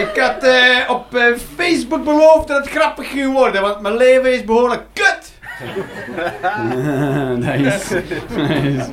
[0.00, 4.32] Ik had eh, op eh, Facebook beloofd dat het grappig ging worden, want mijn leven
[4.32, 5.32] is behoorlijk kut.
[7.46, 8.02] nice.
[8.36, 8.92] nice.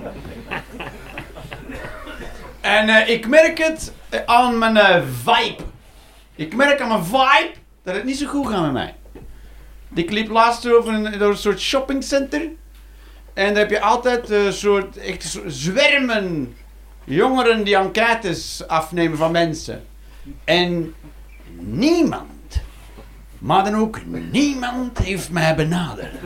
[2.62, 3.94] En eh, ik merk het
[4.26, 5.64] aan mijn vibe.
[6.36, 7.52] Ik merk aan mijn vibe
[7.84, 8.96] dat het niet zo goed gaat met mij.
[9.94, 12.42] Ik liep laatst over een, door een soort shoppingcenter.
[13.34, 16.56] En daar heb je altijd een soort echt zwermen
[17.04, 19.86] jongeren die enquêtes afnemen van mensen.
[20.44, 20.94] En
[21.60, 22.62] niemand,
[23.38, 24.00] maar dan ook
[24.32, 26.24] niemand heeft mij benaderd.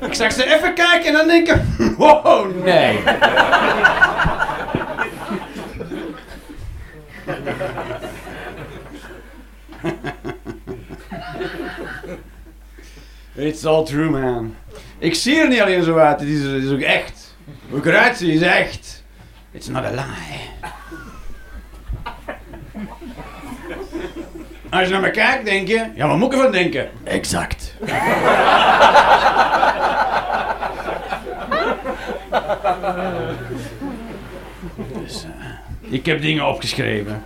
[0.00, 3.02] Ik zag ze even kijken en dan denken, wow, nee.
[13.34, 14.54] It's all true, man.
[14.98, 17.27] Ik zie er niet alleen zo uit, het is, is ook echt.
[18.14, 19.04] Zie is echt.
[19.52, 20.40] It's not a lie.
[24.70, 26.90] Als je naar me kijkt, denk je, ja, wat moet ik ervan denken?
[27.04, 27.74] Exact.
[35.02, 37.22] Dus, eh, ik heb dingen opgeschreven.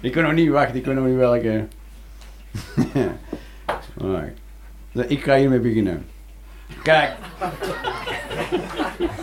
[0.00, 1.66] ik kan nog niet wachten, ik weet nog niet welke.
[5.08, 6.06] Ik ga hiermee beginnen.
[6.82, 7.16] Kijk.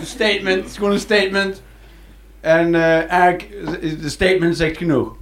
[0.03, 1.61] Statement, het is gewoon een statement.
[2.41, 3.49] En eh, eigenlijk,
[4.01, 5.15] de statement zegt genoeg.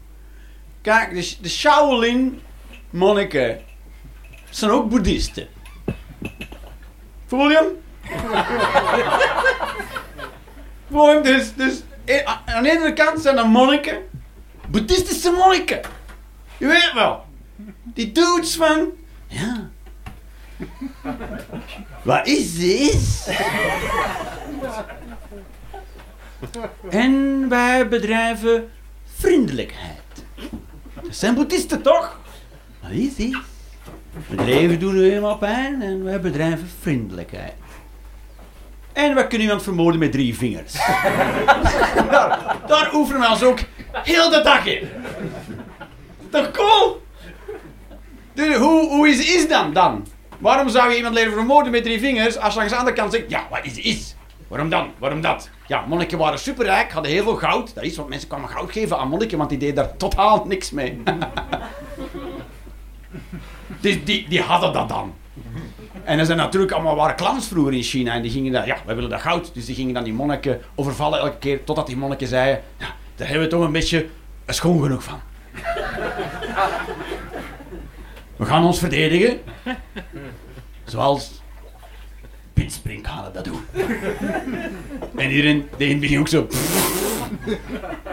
[0.82, 2.42] Kijk, de, de Shaolin
[2.90, 3.60] monniken
[4.50, 5.48] zijn ook boeddhisten.
[7.28, 7.68] Voel je hem?
[10.90, 11.24] Voel je hem?
[11.24, 13.98] Dus, dus eh, aan de ene kant zijn er monniken,
[14.68, 15.82] boeddhistische monniken.
[16.58, 17.26] Je weet wel.
[17.84, 18.90] Die dudes van...
[19.28, 19.70] Ja.
[22.02, 23.28] Wat is dit?
[26.90, 28.70] En wij bedrijven
[29.16, 30.00] vriendelijkheid.
[30.94, 32.20] Dat zijn boeddhisten toch?
[32.82, 33.38] Wat is dit?
[34.30, 37.54] Leven doet nu helemaal pijn en wij bedrijven vriendelijkheid.
[38.94, 40.74] En we kunnen iemand vermoorden met drie vingers.
[42.10, 43.60] daar, daar oefenen we ons ook
[43.92, 44.90] heel de dag in.
[46.30, 47.02] Toch cool?
[48.34, 50.08] Dus hoe, hoe is is dan dan?
[50.42, 53.14] Waarom zou je iemand leren vermoorden met drie vingers als je langs de andere kant
[53.14, 54.16] zegt, ja, wat is is?
[54.48, 54.92] Waarom dan?
[54.98, 55.50] Waarom dat?
[55.68, 57.76] Ja, monniken waren superrijk, hadden heel veel goud.
[57.76, 60.72] Dat is wat mensen kwamen goud geven aan monniken, want die deden daar totaal niks
[60.72, 61.04] mee.
[63.82, 65.14] die, die, die hadden dat dan.
[66.04, 68.78] En er zijn natuurlijk allemaal waren clans vroeger in China en die gingen dan, ja,
[68.86, 69.54] wij willen dat goud.
[69.54, 73.28] Dus die gingen dan die monniken overvallen elke keer, totdat die monniken zeiden, ja, daar
[73.28, 74.08] hebben we toch een beetje
[74.46, 75.20] schoon genoeg van.
[78.42, 79.40] We gaan ons verdedigen.
[80.84, 81.42] Zoals
[82.54, 83.66] Piet Sprinkhanen dat doen.
[85.18, 86.48] En iedereen deed in het ook zo.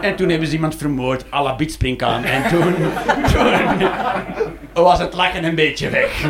[0.01, 1.77] En toen hebben ze iemand vermoord, à la Piet.
[2.23, 2.75] En toen,
[4.73, 6.21] was het lachen een beetje weg.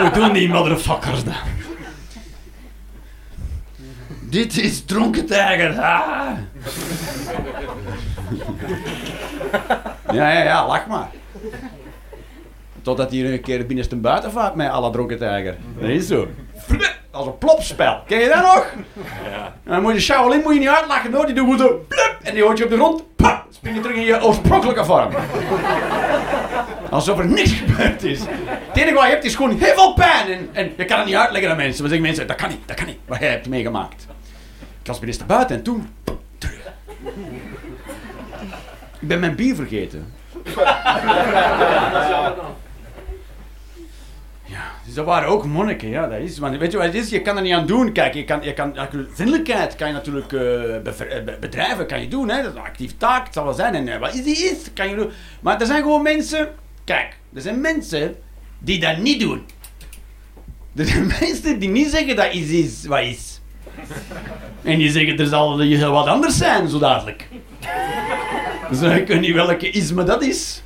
[0.00, 1.34] Hoe doen die motherfuckers dan?
[4.20, 5.74] Dit is dronken tijger.
[5.74, 6.38] Ja,
[10.12, 11.08] ja, ja, lach maar.
[12.88, 15.56] Totdat hij een keer binnenste buiten vaart met alle dronken tijger.
[15.78, 16.28] Dat is zo.
[17.10, 18.02] Als een plopspel.
[18.06, 18.72] Ken je dat nog?
[19.30, 19.54] Ja.
[19.64, 21.26] En dan moet je Shaolin moet je niet uitlachen hoor.
[21.26, 21.84] Die doet zo.
[21.88, 23.16] Plup, en die hoort je op de grond.
[23.16, 25.10] Pap, spring je terug in je oorspronkelijke vorm.
[26.90, 28.20] Alsof er niks gebeurd is.
[28.20, 30.32] Het enige wat je hebt is gewoon heel veel pijn.
[30.32, 31.80] En, en je kan het niet uitleggen aan mensen.
[31.80, 32.98] Maar zeggen mensen, dat kan niet, dat kan niet.
[33.06, 34.06] Wat jij hebt meegemaakt.
[34.80, 35.88] Ik was binnenste buiten en toen...
[36.38, 36.72] Terug.
[39.00, 40.12] Ik ben mijn bier vergeten.
[44.84, 46.38] Dus dat waren ook monniken, ja, dat is.
[46.38, 47.10] Want weet je wat het is?
[47.10, 47.92] Je kan er niet aan doen.
[47.92, 48.74] Kijk, je kan, je kan,
[49.12, 52.42] vriendelijkheid kan je natuurlijk eh, eh, be- bedrijven, kan je doen, hè.
[52.42, 53.74] Dat is een actief taak, het zal wel zijn.
[53.74, 55.10] En eh, wat is die is, kan je doen.
[55.40, 56.48] Maar er zijn gewoon mensen,
[56.84, 58.14] kijk, er zijn mensen
[58.58, 59.46] die dat niet doen.
[60.76, 63.40] Er zijn mensen die niet zeggen dat iets is wat is.
[64.62, 67.28] En die zeggen, er zal heel wat anders zijn, zo dadelijk.
[68.70, 70.62] Dus ik weet niet welke isme dat is.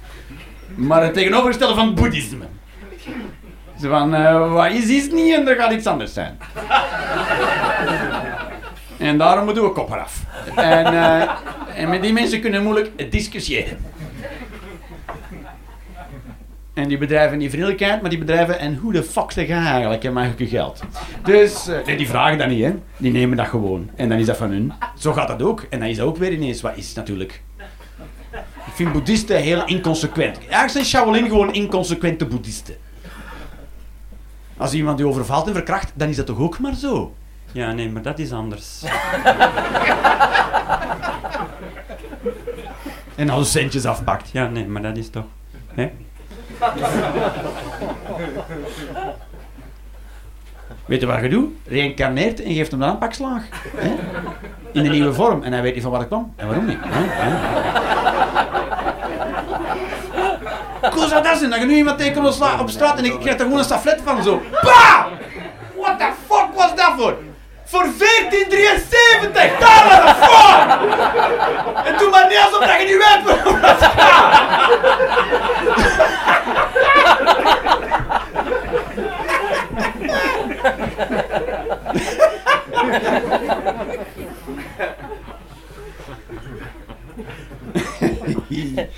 [0.75, 2.45] Maar het tegenovergestelde van boeddhisme.
[3.89, 6.39] Van, eh, wat is, is niet en er gaat iets anders zijn.
[8.99, 10.23] en daarom moeten we kop eraf.
[10.57, 11.31] En, eh,
[11.77, 13.79] en met die mensen kunnen moeilijk discussiëren.
[16.75, 20.05] En die bedrijven die vriendelijkheid, maar die bedrijven, en hoe de fuck zeg je eigenlijk,
[20.05, 20.83] en mag ik je geld?
[21.25, 22.75] Dus, eh, nee, die vragen dat niet, hè.
[22.97, 23.91] Die nemen dat gewoon.
[23.97, 24.73] En dan is dat van hun.
[24.99, 25.67] Zo gaat dat ook.
[25.71, 27.43] En dan is dat ook weer ineens wat is, natuurlijk.
[28.67, 30.39] Ik vind boeddhisten heel inconsequent.
[30.39, 32.77] Eigenlijk zijn Shaolin gewoon inconsequente boeddhisten.
[34.57, 37.15] Als iemand die overvalt en verkracht, dan is dat toch ook maar zo?
[37.53, 38.83] Ja, nee, maar dat is anders.
[43.17, 44.31] en al centjes afpakt.
[44.31, 45.25] Ja, nee, maar dat is toch...
[45.75, 45.91] Hè?
[50.85, 51.51] Weet je wat je doet?
[51.67, 53.43] Reïncarneert en geeft hem dan een pak slaag.
[53.77, 53.89] Hè?
[54.73, 55.43] In een nieuwe vorm.
[55.43, 56.33] En hij weet niet van waar het kwam.
[56.37, 56.79] En waarom niet.
[56.81, 57.05] Hè?
[57.09, 58.92] Hè?
[60.91, 61.51] Cool zou dat zijn?
[61.51, 64.01] Dat je nu iemand tegenkomt op op straat en ik krijg er gewoon een staflet
[64.05, 64.43] van zo.
[64.63, 65.09] Pa!
[65.77, 67.17] What the fuck was dat voor?
[67.65, 69.59] Voor 1473!
[69.59, 70.57] Daar was het voor!
[71.85, 74.41] En doe maar niet alsof dat je niet weet waarom dat gaat!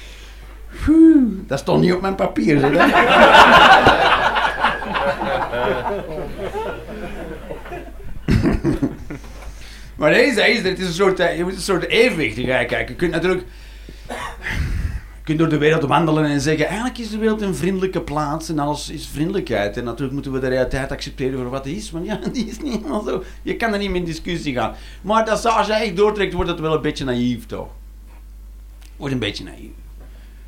[0.88, 2.58] Oeh, dat stond niet op mijn papier.
[2.58, 2.72] Zeg.
[9.96, 12.88] maar deze, deze, het is een soort, eh, je moet een soort evenwicht gaan kijken.
[12.88, 13.44] Je kunt natuurlijk
[15.24, 18.48] je kunt door de wereld wandelen en zeggen, eigenlijk is de wereld een vriendelijke plaats
[18.48, 19.76] en alles is vriendelijkheid.
[19.76, 22.60] En natuurlijk moeten we de realiteit accepteren voor wat die is, want ja, die is
[22.60, 23.22] niet helemaal zo.
[23.42, 24.74] Je kan er niet meer in discussie gaan.
[25.02, 27.68] Maar dat, als je echt doortrekt, wordt het wel een beetje naïef, toch?
[28.96, 29.83] Wordt een beetje naïef.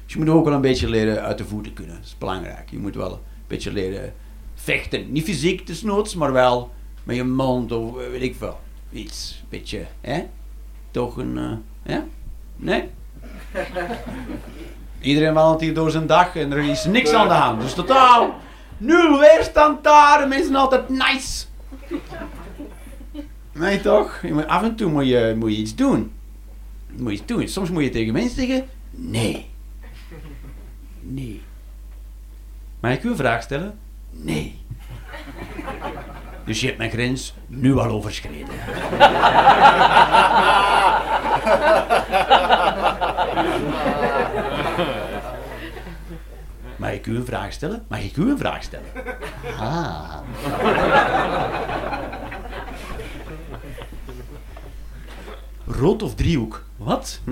[0.06, 1.94] Dus je moet ook wel een beetje leren uit de voeten kunnen.
[1.94, 2.70] Dat is belangrijk.
[2.70, 4.14] Je moet wel een beetje leren
[4.54, 5.12] vechten.
[5.12, 6.70] Niet fysiek desnoods, maar wel
[7.04, 8.60] met je mond of eh, weet ik veel.
[8.92, 9.44] Iets.
[9.48, 10.22] Beetje, hè?
[10.90, 12.04] Toch een, eh, ja?
[12.56, 12.88] Nee?
[15.00, 17.60] Iedereen wandelt hier door zijn dag en er is niks aan de hand.
[17.60, 18.34] Dus totaal
[18.76, 20.28] nul weerstand daar.
[20.28, 21.44] Mensen altijd nice.
[23.52, 24.22] Nee toch?
[24.22, 26.12] Je moet, af en toe moet je, moet je iets doen.
[26.96, 27.48] Moet je iets doen.
[27.48, 29.54] Soms moet je tegen mensen zeggen, nee.
[31.08, 31.42] Nee.
[32.80, 33.78] Mag ik u een vraag stellen?
[34.10, 34.58] Nee.
[36.44, 38.48] Dus je hebt mijn grens nu al overschreden.
[46.76, 47.84] Mag ik u een vraag stellen?
[47.88, 48.86] Mag ik u een vraag stellen?
[49.58, 50.14] Ah.
[55.66, 56.62] Rood of driehoek?
[56.76, 57.20] Wat?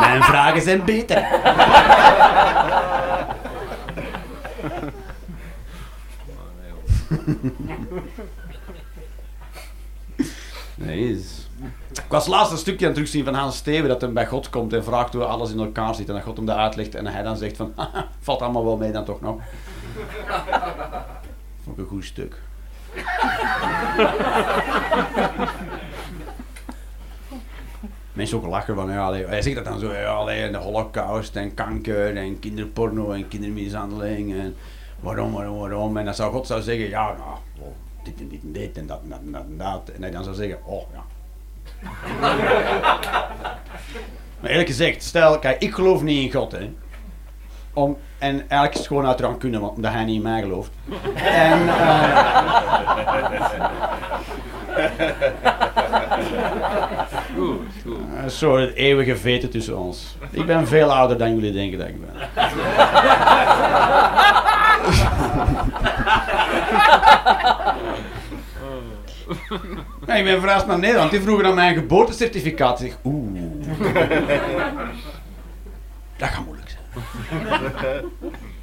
[0.00, 1.26] Mijn vragen zijn beter.
[10.74, 11.48] Nee, is...
[11.92, 14.50] Ik was laatst een stukje aan het terugzien van Hans Steven dat hij bij God
[14.50, 17.06] komt en vraagt hoe alles in elkaar zit en dat God hem dat uitlegt en
[17.06, 19.36] hij dan zegt van "Haha, valt allemaal wel mee dan toch nog.
[21.64, 22.42] Vond ik een goed stuk.
[28.12, 31.36] Mensen ook lachen van, ja, allee, hij zegt dat dan zo, ja, allee, de holocaust
[31.36, 34.56] en kanker en kinderporno en kindermishandeling en
[35.00, 35.96] waarom, waarom, waarom.
[35.96, 37.74] En dan zou God zou zeggen, ja, nou, oh,
[38.04, 40.36] dit en dit en dit en dat en dat en dat en hij dan zou
[40.36, 41.04] zeggen, oh ja.
[44.40, 46.70] maar eerlijk gezegd, stel, kijk, ik geloof niet in God, hè.
[47.74, 50.70] Om, en eigenlijk is het gewoon uit rancune, want- omdat hij niet in mij gelooft.
[51.24, 51.68] En,
[57.36, 57.96] Goed, goed.
[58.16, 60.16] eh, een soort eeuwige veten tussen ons.
[60.30, 62.10] Ik ben veel ouder dan jullie denken dat ik ben.
[70.06, 71.10] Ja, ik ben verhuisd naar Nederland.
[71.10, 72.80] Die vroegen naar mijn geboortecertificaat.
[72.80, 73.40] Ik zeg, oeh.
[76.16, 76.73] Dat gaat moeilijk zijn.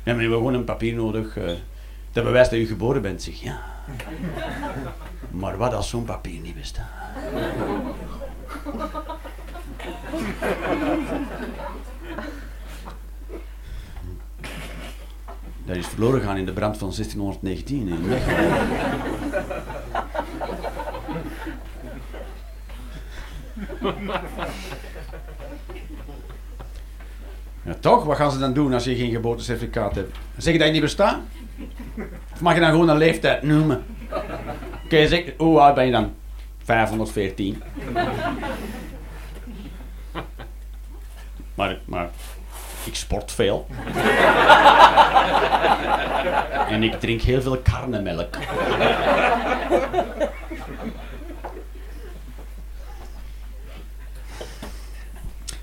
[0.04, 1.38] Ja, maar je hebt gewoon een papier nodig.
[1.38, 1.52] eh
[2.12, 3.22] dat bewijst dat je geboren bent.
[3.22, 3.62] Zeg, ja.
[5.30, 6.86] Maar wat als zo'n papier niet bestaat?
[15.66, 18.04] Dat is verloren gegaan in de brand van 1619 in.
[27.64, 28.04] Ja, toch?
[28.04, 30.18] Wat gaan ze dan doen als je geen geboortecertificaat hebt?
[30.38, 31.18] Zeg je dat je niet bestaat?
[32.34, 33.84] Of mag je dan gewoon een leeftijd noemen?
[34.86, 36.14] Oké, zeg, hoe oud ben je dan?
[36.64, 37.64] 514.
[41.56, 42.10] Maar, maar
[42.84, 43.68] ik sport veel.
[46.70, 48.36] en ik drink heel veel karnemelk.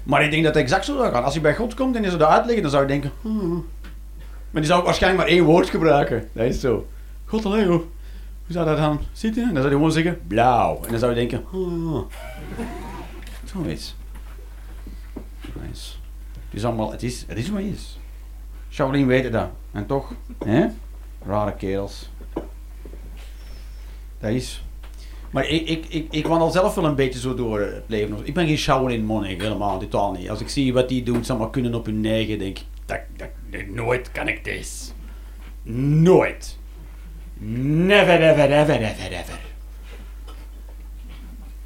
[0.08, 1.24] Maar ik denk dat het exact zo zou gaan.
[1.24, 3.12] Als je bij God komt en je zou dat uitleggen, dan zou je denken...
[3.20, 3.66] hmm.
[4.50, 6.28] Maar die zou waarschijnlijk maar één woord gebruiken.
[6.32, 6.86] Dat is zo.
[7.24, 7.82] God alleen, hoe,
[8.46, 9.42] zou dat dan zitten?
[9.42, 10.80] En dan zou hij gewoon zeggen, blauw.
[10.84, 11.44] En dan zou je denken...
[11.50, 12.06] hmm.
[13.44, 13.96] Zoiets.
[15.62, 15.92] Nice.
[16.32, 16.90] Het is allemaal...
[16.90, 17.98] Het is, het is wat het is.
[18.70, 19.50] Shaolin weten dat.
[19.72, 20.12] En toch,
[20.44, 20.66] hè?
[21.26, 22.10] Rare kerels.
[24.20, 24.64] Dat is.
[25.30, 28.18] Maar ik, ik, ik, ik wandel zelf wel een beetje zo door het leven.
[28.24, 30.30] Ik ben geen Shaolin monnik, helemaal, totaal niet.
[30.30, 33.00] Als ik zie wat die doen, ze allemaal kunnen op hun negen, denk ik, dat,
[33.16, 34.94] dat- nooit kan ik dit.
[36.02, 36.58] Nooit.
[37.38, 39.38] Never, ever, ever, ever, ever.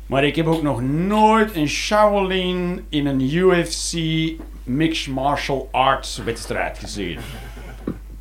[0.07, 3.93] Maar ik heb ook nog nooit een Shaolin in een UFC
[4.65, 7.19] Mixed Martial Arts wedstrijd gezien.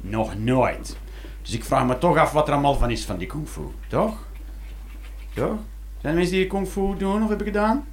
[0.01, 0.97] Nog nooit.
[1.41, 3.61] Dus ik vraag me toch af wat er allemaal van is van die kung fu,
[3.87, 4.29] toch?
[5.33, 5.57] Toch?
[6.01, 7.87] Zijn er mensen die kung fu doen of hebben gedaan?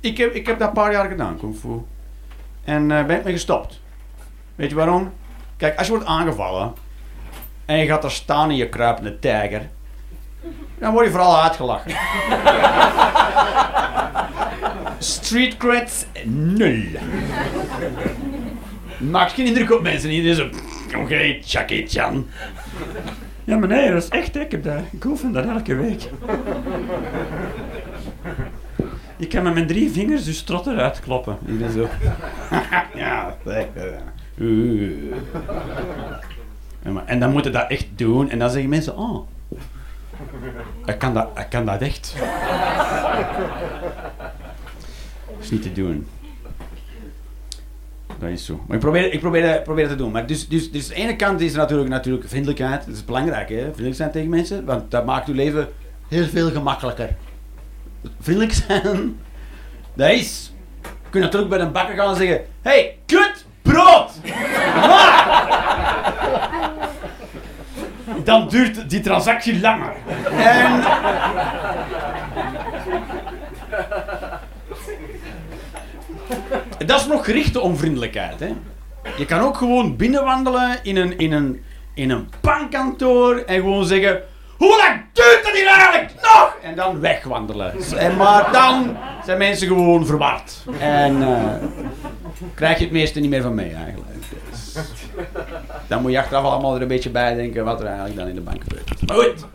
[0.00, 1.82] Ik heb, ik heb dat een paar jaar gedaan, kung fu.
[2.64, 3.80] En eh, ben ik mee gestopt.
[4.54, 5.12] Weet je waarom?
[5.56, 6.72] Kijk, als je wordt aangevallen
[7.64, 9.68] en je gaat er staan in je kruipende tijger,
[10.78, 11.92] dan word je vooral uitgelachen.
[14.98, 16.82] Street creds nul.
[18.98, 20.10] Maakt geen indruk op mensen.
[20.10, 20.48] Iedereen zo,
[20.98, 22.26] oké, Jackie Chan.
[23.48, 26.10] Ja, meneer, dat is echt, ik, heb dat, ik oefen dat elke week.
[29.16, 31.36] Je kan met mijn drie vingers je strot eruit kloppen.
[31.46, 31.88] Iedereen zo.
[36.82, 38.30] ja, maar- En dan moet je dat echt doen.
[38.30, 39.28] En dan zeggen mensen, oh,
[40.84, 42.14] ik kan dat, ik kan dat echt.
[45.26, 46.06] Dat is niet te doen.
[48.18, 48.60] Dat is zo.
[48.66, 50.10] Maar ik probeer, ik probeer, probeer te doen.
[50.10, 52.86] Maar dus, dus, dus aan de ene kant is natuurlijk, natuurlijk vriendelijkheid.
[52.86, 53.62] Dat is belangrijk, hè?
[53.62, 54.64] Vriendelijk zijn tegen mensen.
[54.64, 55.68] Want dat maakt uw leven
[56.08, 57.16] heel veel gemakkelijker.
[58.20, 59.20] Vriendelijk zijn,
[59.94, 60.52] dat is...
[60.82, 62.44] Je kunt natuurlijk bij een bakker gaan en zeggen...
[62.62, 64.10] hey, kut, brood!
[68.24, 69.92] Dan duurt die transactie langer.
[70.32, 70.82] En...
[76.88, 78.40] Dat is nog gerichte onvriendelijkheid.
[78.40, 78.52] Hè?
[79.16, 81.62] Je kan ook gewoon binnenwandelen in een, in een,
[81.94, 84.22] in een bankkantoor en gewoon zeggen...
[84.56, 86.56] Hoe lang duurt het hier eigenlijk nog?
[86.62, 87.74] En dan wegwandelen.
[87.96, 90.64] En, maar dan zijn mensen gewoon verward.
[90.78, 91.54] En eh,
[92.54, 94.10] krijg je het meeste niet meer van mee eigenlijk.
[94.50, 94.76] Dus,
[95.86, 98.34] dan moet je achteraf allemaal er een beetje bij denken wat er eigenlijk dan in
[98.34, 99.06] de bank gebeurt.
[99.06, 99.46] Maar goed.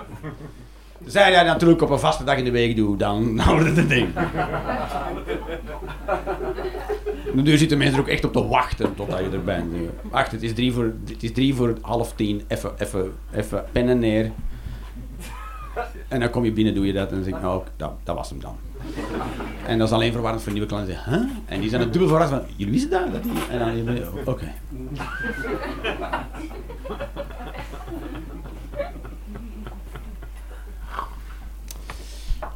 [1.05, 3.77] Zij jij dat natuurlijk op een vaste dag in de week doet, dan, dan wordt
[3.77, 4.13] het ding.
[7.33, 9.73] Nu zitten mensen er ook echt op te wachten totdat je er bent.
[10.01, 12.41] Wacht, het is drie voor, het is drie voor half tien.
[12.47, 14.31] Even, even, even pennen neer.
[16.07, 18.15] En dan kom je binnen, doe je dat en dan zeg ik, nou, dat, dat
[18.15, 18.57] was hem dan.
[19.65, 20.97] En dat is alleen verwarrend voor nieuwe klanten.
[21.05, 21.21] Huh?
[21.45, 23.11] En die zijn het dubbel verrast van, jullie wisten dat?
[23.11, 23.31] dat die?
[23.49, 24.53] En dan, oké.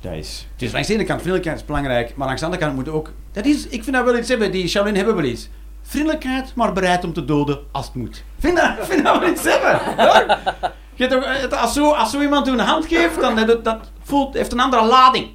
[0.02, 0.48] Dat is.
[0.54, 2.90] Het is langs de ene kant vriendelijkheid is belangrijk, maar langs de andere kant moet
[2.90, 3.12] ook.
[3.32, 4.52] Dat is, ik vind dat wel iets hebben.
[4.52, 5.50] Die Shaolin hebben wel iets.
[5.82, 8.24] Vriendelijkheid, maar bereid om te doden als het moet.
[8.40, 9.96] Vind dat, vind dat wel iets hebben.
[10.06, 10.38] Hoor.
[10.94, 14.34] Je eh, als, zo, als zo iemand u een hand geeft, dan dat, dat voelt,
[14.34, 15.28] heeft een andere lading.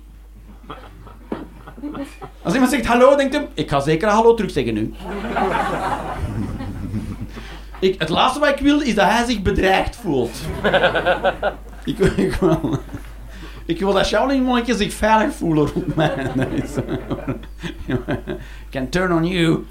[2.42, 4.94] Als iemand zegt hallo, denkt hem, ik ga zeker hallo terug zeggen nu.
[7.78, 10.40] Ik, het laatste wat ik wil is dat hij zich bedreigd voelt.
[11.84, 12.78] ik, ik, wil,
[13.66, 16.32] ik wil dat Shaolin monniken zich veilig voelen rond mij.
[18.70, 19.64] Can turn on you.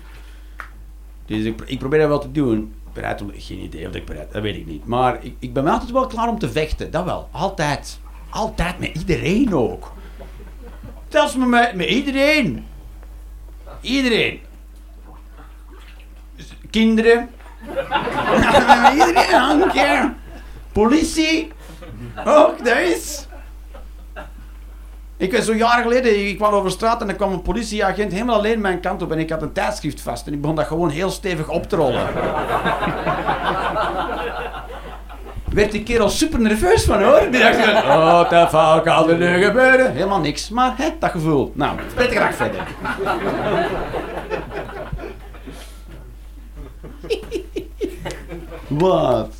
[1.25, 2.73] Dus ik, ik probeer dat wel te doen.
[2.93, 4.85] Bereid om, geen idee of ik bereid, dat weet ik niet.
[4.85, 7.29] Maar ik, ik ben altijd wel klaar om te vechten, dat wel.
[7.31, 7.99] Altijd.
[8.29, 9.91] Altijd, met iedereen ook.
[11.07, 12.65] Zelfs met, met iedereen.
[13.81, 14.39] Iedereen.
[16.35, 17.29] Dus Kinderen.
[18.93, 20.11] Iedereen, I.
[20.71, 21.51] Politie.
[22.25, 23.27] Ook, dat is.
[25.21, 28.35] Ik was zo jaren geleden, ik kwam over straat en er kwam een politieagent helemaal
[28.35, 30.89] alleen mijn kant op en ik had een tijdschrift vast en ik begon dat gewoon
[30.89, 32.07] heel stevig op te rollen.
[35.53, 37.27] Werd die kerel super nerveus van hoor.
[37.31, 39.91] Die dacht oh, dat fuck kan er nu gebeuren?
[39.91, 41.51] Helemaal niks, maar hè, dat gevoel.
[41.55, 42.67] Nou, prettig dag verder.
[48.83, 49.33] Wat?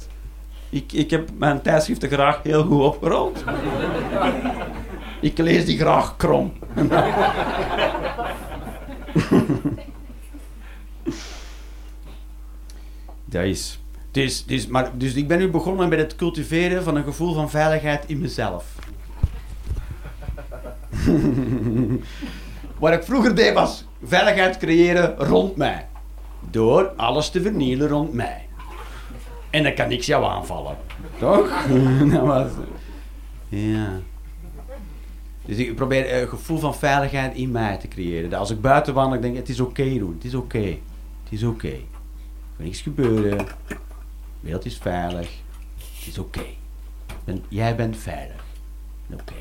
[0.70, 3.44] Ik, ik heb mijn tijdschriften graag heel goed opgerold.
[5.22, 6.54] Ik lees die graag krom.
[13.26, 13.80] Dat is.
[14.12, 17.50] Dus, dus, maar, dus ik ben nu begonnen met het cultiveren van een gevoel van
[17.50, 18.76] veiligheid in mezelf.
[22.80, 25.88] Wat ik vroeger deed was veiligheid creëren rond mij.
[26.50, 28.48] Door alles te vernielen rond mij.
[29.50, 30.78] En dan kan niks jou aanvallen.
[31.20, 31.66] Toch?
[32.12, 32.52] Dat was...
[33.50, 34.00] Ja.
[35.52, 38.30] Dus ik probeer een gevoel van veiligheid in mij te creëren.
[38.30, 40.14] Dat als ik buiten wandel, ik denk het is oké doen.
[40.16, 40.58] Het is oké.
[41.24, 41.68] Het is oké.
[41.68, 41.74] Er
[42.56, 43.38] kan niks gebeuren.
[43.68, 43.76] De
[44.40, 45.30] wereld is veilig.
[45.98, 46.42] Het is oké.
[47.24, 48.44] Ben- Jij bent veilig.
[49.14, 49.34] Oké.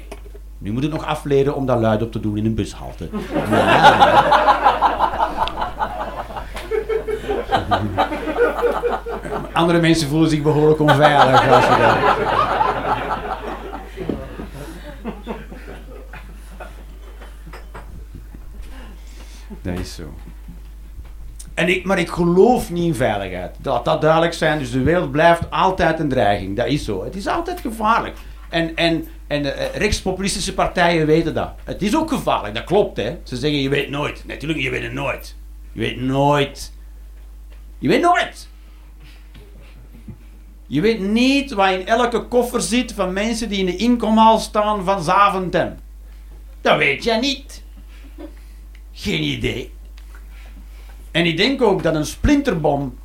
[0.58, 3.08] Nu moet ik nog afleren om daar luid op te doen in een bushalte.
[9.52, 12.49] Andere mensen voelen zich behoorlijk onveilig als je dat...
[19.62, 20.14] Dat is zo.
[21.54, 23.56] En ik, maar ik geloof niet in veiligheid.
[23.62, 24.58] Laat dat duidelijk zijn.
[24.58, 26.56] Dus de wereld blijft altijd een dreiging.
[26.56, 27.04] Dat is zo.
[27.04, 28.16] Het is altijd gevaarlijk.
[28.48, 31.52] En, en, en de eh, rechtspopulistische partijen weten dat.
[31.64, 33.18] Het is ook gevaarlijk, dat klopt hè.
[33.22, 34.22] Ze zeggen je weet nooit.
[34.26, 35.36] Natuurlijk, je weet het nooit.
[35.72, 36.72] Je weet nooit.
[37.78, 38.48] Je weet nooit.
[40.66, 44.84] Je weet niet wat in elke koffer zit van mensen die in de inkomhal staan
[44.84, 45.76] van Zaventem.
[46.60, 47.62] Dat weet jij niet.
[48.92, 49.72] Geen idee.
[51.10, 52.98] En ik denk ook dat een splinterbom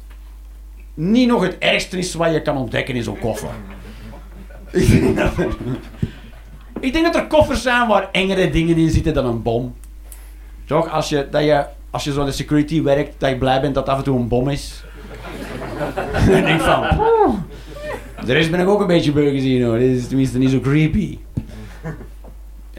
[0.94, 3.50] niet nog het ergste is wat je kan ontdekken in zo'n koffer.
[4.72, 4.90] Ik
[6.94, 9.76] denk, dat er, er koffers zijn waar engere dingen in zitten dan een bom.
[10.66, 10.90] Toch?
[10.90, 13.76] Als je, dat je, als je zo in de security werkt, dat je blij bent
[13.76, 14.84] dat af en toe een bom is.
[16.30, 16.88] en denk van...
[16.96, 17.36] "Poeh."
[18.26, 19.80] De rest ben ik ook een beetje beu gezien hoor.
[19.80, 21.18] Dit is tenminste niet zo creepy.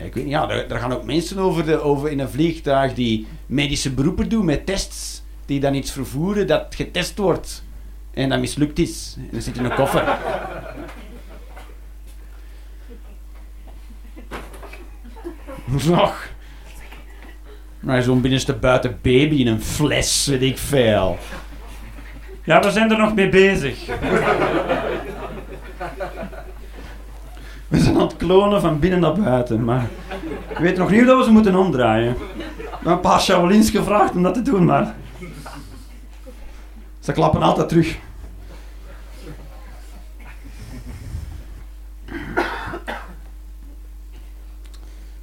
[0.04, 2.94] Ik weet niet, ja, er, er gaan ook mensen over, de, over in een vliegtuig
[2.94, 5.24] die medische beroepen doen met tests.
[5.44, 7.64] Die dan iets vervoeren dat getest wordt.
[8.14, 9.14] En dat mislukt is.
[9.18, 10.18] En dat zit in een koffer.
[15.86, 16.28] Nog.
[17.80, 21.18] Maar zo'n binnenste buiten baby in een fles, weet ik veel.
[22.44, 23.78] Ja, we zijn er nog mee bezig.
[27.76, 29.86] We zijn aan het klonen van binnen naar buiten, maar
[30.48, 32.14] ik weet nog niet hoe we ze moeten omdraaien.
[32.14, 34.94] We hebben een paar Shaolins gevraagd om dat te doen, maar
[37.00, 37.98] ze klappen altijd terug.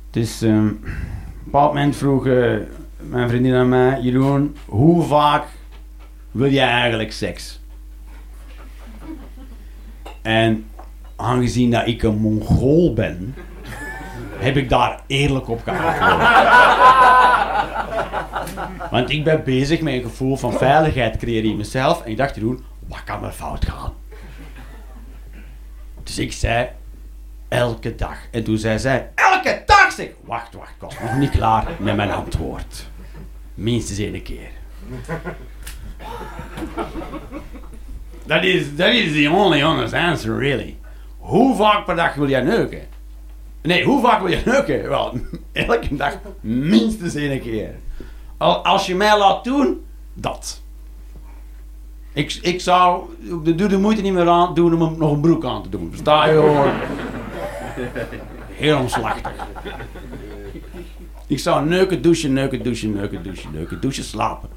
[0.10, 0.94] Dus ehm, op een
[1.44, 2.24] bepaald moment vroeg
[2.98, 5.46] mijn vriendin aan mij, Jeroen, hoe vaak
[6.32, 7.62] wil jij eigenlijk seks?
[10.22, 10.66] En
[11.24, 13.36] aangezien dat ik een Mongool ben,
[14.38, 16.22] heb ik daar eerlijk op geantwoord.
[18.92, 22.04] Want ik ben bezig met een gevoel van veiligheid creëren in mezelf.
[22.04, 23.94] En ik dacht, Jeroen, wat kan er fout gaan?
[26.04, 26.70] Dus ik zei,
[27.48, 28.18] elke dag.
[28.32, 29.92] En toen zei zij, elke dag?
[29.92, 32.88] Zeg, wacht, wacht, ik nog niet klaar met mijn antwoord.
[33.54, 34.50] Minstens één keer.
[38.26, 40.78] Dat is, that is the only honest answer, really.
[41.24, 42.82] Hoe vaak per dag wil jij neuken?
[43.62, 44.90] Nee, hoe vaak wil je neuken?
[44.90, 45.18] Wel,
[45.52, 47.76] elke dag minstens één keer.
[48.38, 50.62] Al, als je mij laat doen, dat.
[52.14, 53.04] Ik, ik zou,
[53.44, 55.88] doe de moeite niet meer aan doen om nog een broek aan te doen.
[55.90, 56.72] Versta je hoor?
[58.50, 59.32] Heel omslachtig.
[61.28, 64.50] Ik zou neuken, douchen, neuken, douchen, neuken, douchen, neuken, douchen, slapen.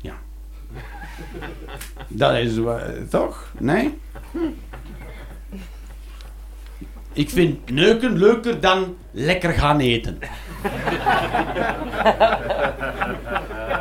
[0.00, 0.14] Ja.
[2.08, 3.52] Dat is wa- toch?
[3.58, 3.98] Nee?
[7.12, 10.18] Ik vind neuken leuker dan lekker gaan eten.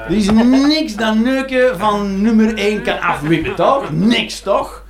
[0.07, 3.91] Er is niks dan neuken van nummer 1 kan afwippen, toch?
[3.91, 4.85] Niks, toch?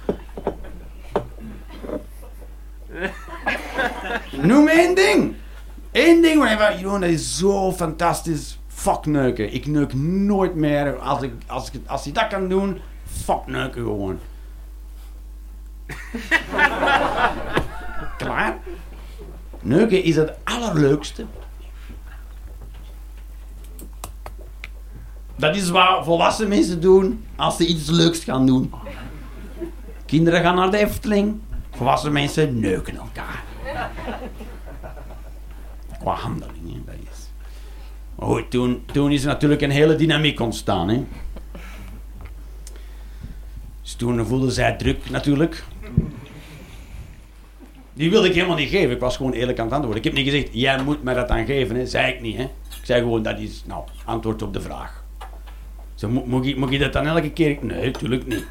[4.32, 5.36] Noem één ding.
[5.91, 8.60] Eén ding waar je dat is zo fantastisch.
[8.67, 9.54] Fuck neuken.
[9.54, 10.97] Ik neuk nooit meer.
[10.97, 14.19] Als, ik, als, ik, als je dat kan doen, fuck neuken gewoon.
[18.17, 18.58] Klaar?
[19.62, 21.25] Neuken is het allerleukste.
[25.36, 28.73] Dat is wat volwassen mensen doen als ze iets leuks gaan doen.
[30.06, 31.39] Kinderen gaan naar de Efteling.
[31.71, 33.43] Volwassen mensen neuken elkaar.
[35.99, 37.30] Qua handelingen, dat is.
[38.15, 40.89] Maar goed, toen, toen is er natuurlijk een hele dynamiek ontstaan.
[40.89, 41.06] Hè.
[43.82, 45.63] Dus toen voelde zij druk natuurlijk.
[47.97, 48.91] Die wilde ik helemaal niet geven.
[48.91, 50.03] Ik was gewoon eerlijk aan het antwoorden.
[50.03, 51.75] Ik heb niet gezegd, jij moet mij dat dan geven.
[51.75, 51.86] Hè.
[51.86, 52.38] Zei ik niet.
[52.38, 52.43] Hè.
[52.43, 55.03] Ik zei gewoon, dat is nou, antwoord op de vraag.
[55.95, 57.57] Zo, moet, je, je dat dan elke keer?
[57.62, 58.45] Nee, natuurlijk niet.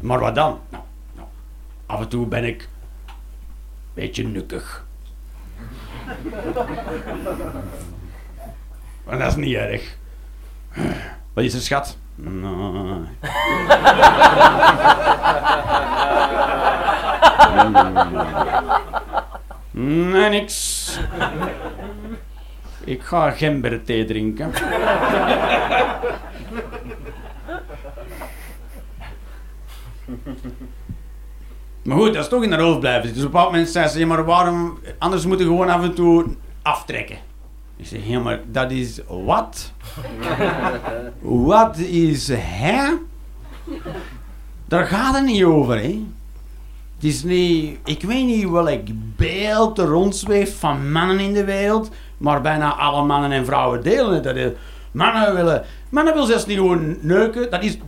[0.00, 0.60] Maar wat dan?
[0.68, 0.82] Nou,
[1.14, 1.28] nou,
[1.86, 3.14] af en toe ben ik een
[3.94, 4.84] beetje nukkig.
[9.04, 9.96] Maar dat is niet erg.
[11.32, 11.96] Wat is er, schat?
[12.14, 13.04] Nee.
[19.70, 20.98] Nee, niks.
[22.84, 24.50] Ik ga gemberthee drinken.
[31.82, 33.20] Maar goed, dat is toch in haar hoofd blijven zitten.
[33.20, 34.78] Dus op een bepaald moment zei ze, maar waarom...
[34.98, 36.24] Anders moeten we gewoon af en toe
[36.62, 37.16] aftrekken.
[37.76, 39.72] Ik zeg, ja, maar dat is wat?
[41.20, 42.92] wat is hè?
[44.64, 46.06] Daar gaat het niet over, hè?
[47.02, 47.78] Het is niet...
[47.84, 48.80] Ik weet niet welk
[49.16, 54.14] beeld er rondzweeft van mannen in de wereld, maar bijna alle mannen en vrouwen delen
[54.14, 54.24] het.
[54.24, 54.52] Dat
[54.92, 55.64] mannen willen...
[55.88, 57.50] Mannen willen zelfs niet gewoon neuken.
[57.50, 57.78] Dat is,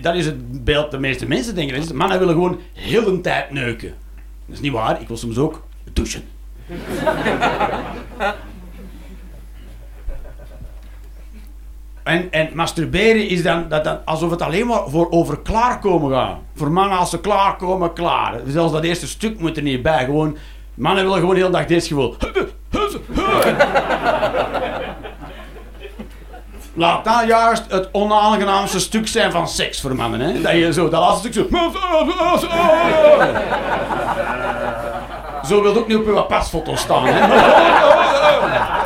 [0.00, 1.76] dat is het beeld de meeste mensen denken.
[1.76, 3.94] Is, mannen willen gewoon heel de tijd neuken.
[4.46, 5.00] Dat is niet waar.
[5.00, 6.22] Ik wil soms ook douchen.
[12.06, 16.36] En, en masturberen is dan, dat, alsof het alleen maar voor over klaarkomen gaat.
[16.54, 18.34] Voor mannen als ze klaarkomen, klaar.
[18.46, 20.04] Zelfs dat eerste stuk moet er niet bij.
[20.04, 20.36] Gewoon,
[20.74, 22.16] mannen willen gewoon de hele dag dit gevoel.
[26.74, 30.20] Laat dat juist het onaangenaamste stuk zijn van seks voor mannen.
[30.20, 30.40] Hè?
[30.40, 31.58] Dat je zo, dat laatste stuk zo...
[35.48, 37.06] Zo wil ook niet op uw pasfoto staan.
[37.06, 37.20] Hè?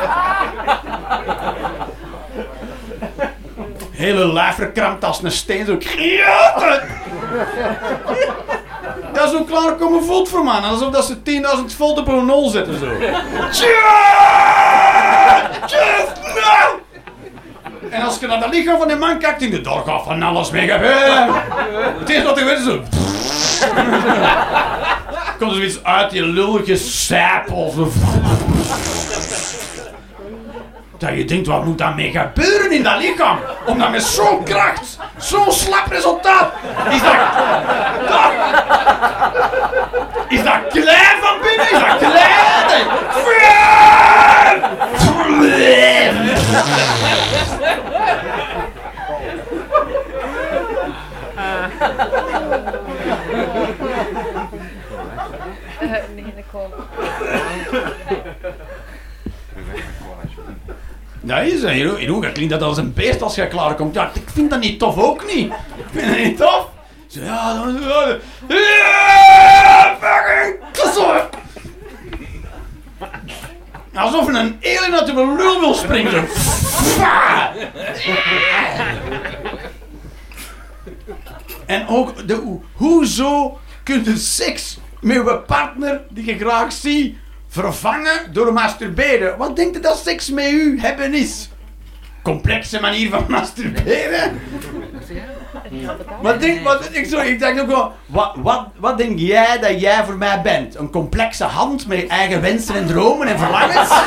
[4.01, 5.65] Hele lijf verkrampt als een steen.
[5.65, 5.77] Zo...
[9.13, 10.69] Dat is ook klaarkomen voelt voor mannen.
[10.69, 11.15] Alsof dat ze
[11.69, 12.79] 10.000 volt op een nul zetten.
[12.79, 12.85] Zo.
[17.89, 20.23] En als je naar dat lichaam van die man kijkt, denk je, daar gaat van
[20.23, 21.33] alles mee gebeuren.
[21.99, 22.81] Het eerste wat je weet is zo...
[25.39, 27.73] Komt er zoiets uit die lullige sapel.
[27.75, 27.91] Zo.
[31.01, 33.37] Dat je denkt, wat moet daarmee gebeuren in dat lichaam?
[33.65, 36.53] Om dat met zo'n kracht, zo'n slap resultaat...
[36.89, 37.15] Is dat...
[40.29, 41.71] is dat klein van binnen?
[41.71, 42.41] Is dat klein?
[56.15, 56.75] nee, de cola.
[61.39, 61.71] Is het.
[61.75, 63.93] Jeroen, Jeroen, klinkt dat als een beest als je klaarkomt.
[63.95, 65.51] Ja, ik vind dat niet tof ook niet.
[65.51, 66.67] Ik vind dat niet tof.
[67.07, 67.63] Zo, ja,
[69.99, 70.55] fucking.
[73.93, 76.27] Alsof een alien uit uw lul wil springen.
[81.65, 87.15] En ook, de, ho- hoezo kun je seks met je partner die je graag ziet
[87.51, 89.37] vervangen door masturberen?
[89.37, 91.49] Wat denkt u dat seks met u hebben is?
[92.21, 94.39] Complexe manier van masturberen?
[96.21, 99.81] Wat denk, wat, ik, sorry, ik dacht ook wel, wat, wat, wat denk jij dat
[99.81, 100.75] jij voor mij bent?
[100.75, 103.89] Een complexe hand met eigen wensen en dromen en verlangens?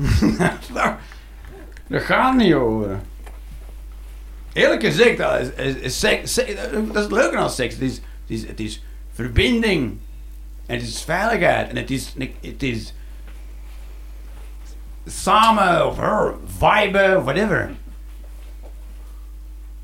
[1.88, 3.00] Dat gaat niet over.
[4.52, 6.46] Eerlijk gezegd, dat is, is, is seks- dat
[6.94, 7.74] is het leuke seks.
[8.26, 8.82] Het is,
[9.12, 9.98] verbinding.
[10.66, 11.68] En het is veiligheid.
[11.68, 12.92] En het is, het is
[15.06, 17.70] samen of her, viben of whatever.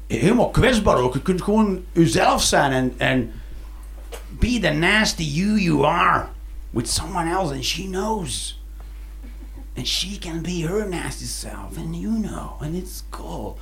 [0.07, 1.15] Helemaal kwetsbaar ook.
[1.15, 3.33] Je kunt gewoon jezelf zijn en, en
[4.29, 6.27] be the nasty you you are
[6.71, 8.61] with someone else and she knows.
[9.77, 12.57] And she can be her nasty self and you know.
[12.61, 13.59] And it's cool.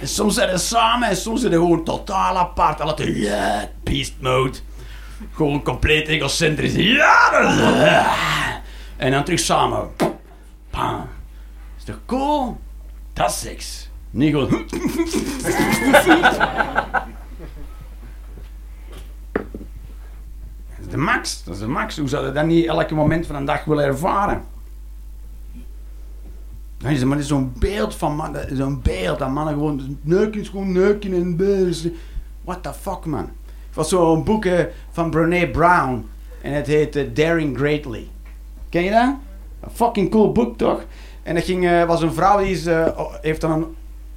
[0.00, 2.80] En soms zijn ze samen en soms zijn ze gewoon totaal apart.
[2.80, 4.58] Altijd ja, beast mode.
[5.32, 6.74] Gewoon compleet egocentrisch.
[6.74, 7.32] Ja,
[8.96, 9.88] en dan terug samen.
[10.70, 11.08] Bam.
[11.76, 12.60] Is toch cool?
[13.12, 13.90] Dat is seks.
[14.10, 14.50] Niet gewoon.
[14.50, 14.72] Dat
[20.80, 21.44] is de max.
[21.44, 21.96] Dat is de max.
[21.96, 24.44] Hoe zou je dat niet elke moment van een dag willen ervaren?
[26.84, 30.48] Dat is maar zo'n beeld van man, dat- zo'n beeld dat mannen gewoon neuken is
[30.48, 31.86] gewoon neuken en beurs.
[32.44, 33.30] What the fuck man?
[33.66, 36.06] Het was zo'n boek eh, van Brené Brown
[36.42, 38.08] en het heet eh, Daring Greatly.
[38.68, 39.14] Ken je dat?
[39.60, 40.84] Een fucking cool boek toch?
[41.22, 42.86] En dat ging, eh, was een vrouw die is, eh,
[43.20, 43.66] heeft dan een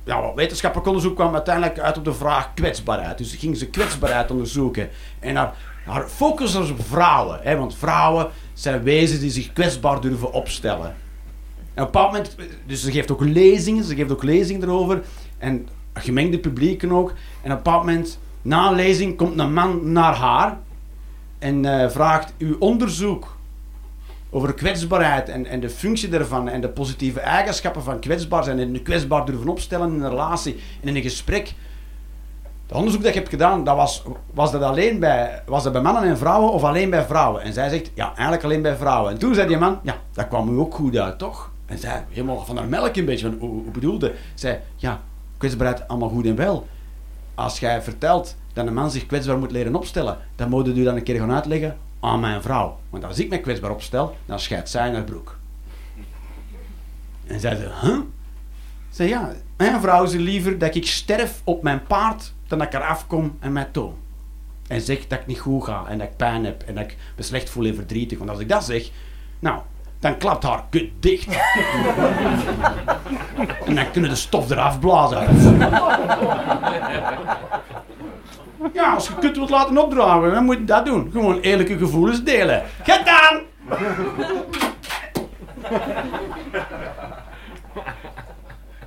[0.04, 3.18] ja, wetenschappelijk onderzoek kwam uiteindelijk uit op de vraag kwetsbaarheid.
[3.18, 4.90] Dus ging ze kwetsbaarheid onderzoeken.
[5.20, 5.54] En haar,
[5.86, 7.40] haar focus was op vrouwen.
[7.42, 10.96] Hè, want vrouwen zijn wezens die zich kwetsbaar durven opstellen.
[11.78, 12.26] En
[12.66, 15.04] dus ze geeft ook lezingen, ze geeft ook lezingen erover.
[15.38, 17.14] En gemengde publieken ook.
[17.42, 20.58] En op een moment, na een lezing, komt een man naar haar.
[21.40, 23.38] En eh, vraagt uw onderzoek
[24.30, 26.50] over kwetsbaarheid en, en de functie daarvan.
[26.50, 28.60] En de positieve eigenschappen van kwetsbaar zijn.
[28.60, 31.54] En je kwetsbaar durven opstellen in een relatie en in een gesprek.
[32.68, 35.82] Het onderzoek dat ik heb gedaan, dat was, was, dat alleen bij, was dat bij
[35.82, 37.42] mannen en vrouwen of alleen bij vrouwen?
[37.42, 39.12] En zij zegt, ja, eigenlijk alleen bij vrouwen.
[39.12, 41.52] En toen zei die man, ja, dat kwam u ook goed uit, toch?
[41.68, 44.14] En zij, helemaal van haar melk een beetje, hoe, bedoelde?
[44.34, 45.02] Zij, ja,
[45.38, 46.68] kwetsbaarheid allemaal goed en wel.
[47.36, 50.96] Als jij vertelt dat een man zich kwetsbaar moet leren opstellen, dan moet je dan
[50.96, 52.80] een keer gaan uitleggen aan mijn vrouw.
[52.90, 55.38] Want als ik me kwetsbaar opstel, dan scheidt zij in haar broek.
[57.26, 58.00] En zij zei, huh?
[58.90, 62.74] Zei ja, mijn vrouw ze liever dat ik sterf op mijn paard dan dat ik
[62.74, 63.96] eraf kom en mij toon.
[64.68, 66.98] En zeg dat ik niet goed ga en dat ik pijn heb en dat ik
[67.16, 68.18] me slecht voel en verdrietig.
[68.18, 68.90] Want als ik dat zeg,
[69.40, 69.62] nou,
[70.00, 71.38] dan klapt haar kut dicht.
[73.66, 75.58] en dan kunnen de stof eraf blazen.
[78.74, 81.10] ja, als je kut wilt laten opdragen, dan moet je dat doen.
[81.12, 82.64] Gewoon eerlijke gevoelens delen.
[82.84, 83.42] Gedaan!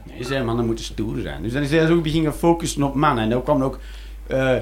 [0.05, 1.42] Nee, zei mannen moeten stoer zijn.
[1.42, 3.25] Dus dan is hij zo beginnen focussen op mannen.
[3.25, 3.79] En dan kwam ook
[4.27, 4.57] eh,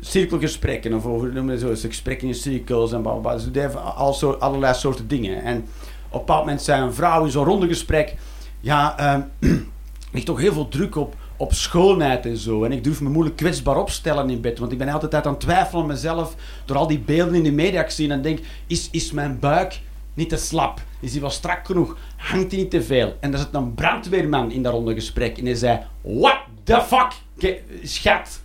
[0.00, 3.36] cirkelgesprekken of over noemen zo, gesprekken in cirkels en bla bla.
[3.52, 5.42] Hij al zo, allerlei soorten dingen.
[5.42, 5.66] En
[6.08, 8.14] op een bepaald moment zei een vrouw in zo'n ronde gesprek:
[8.60, 9.66] Ja, ehm, er
[10.12, 12.64] ligt toch heel veel druk op, op schoonheid en zo.
[12.64, 14.58] En ik durf me moeilijk kwetsbaar opstellen in bed.
[14.58, 16.34] Want ik ben altijd aan het twijfelen aan mezelf.
[16.64, 18.10] Door al die beelden in de media te zien.
[18.10, 19.80] En denk: Is, is mijn buik
[20.14, 20.80] niet te slap?
[21.00, 21.96] Is hij wel strak genoeg?
[22.16, 23.16] Hangt hij niet te veel?
[23.20, 25.38] En er zat een brandweerman in dat ronde gesprek.
[25.38, 27.12] En hij zei: What the fuck?
[27.82, 28.40] Schat.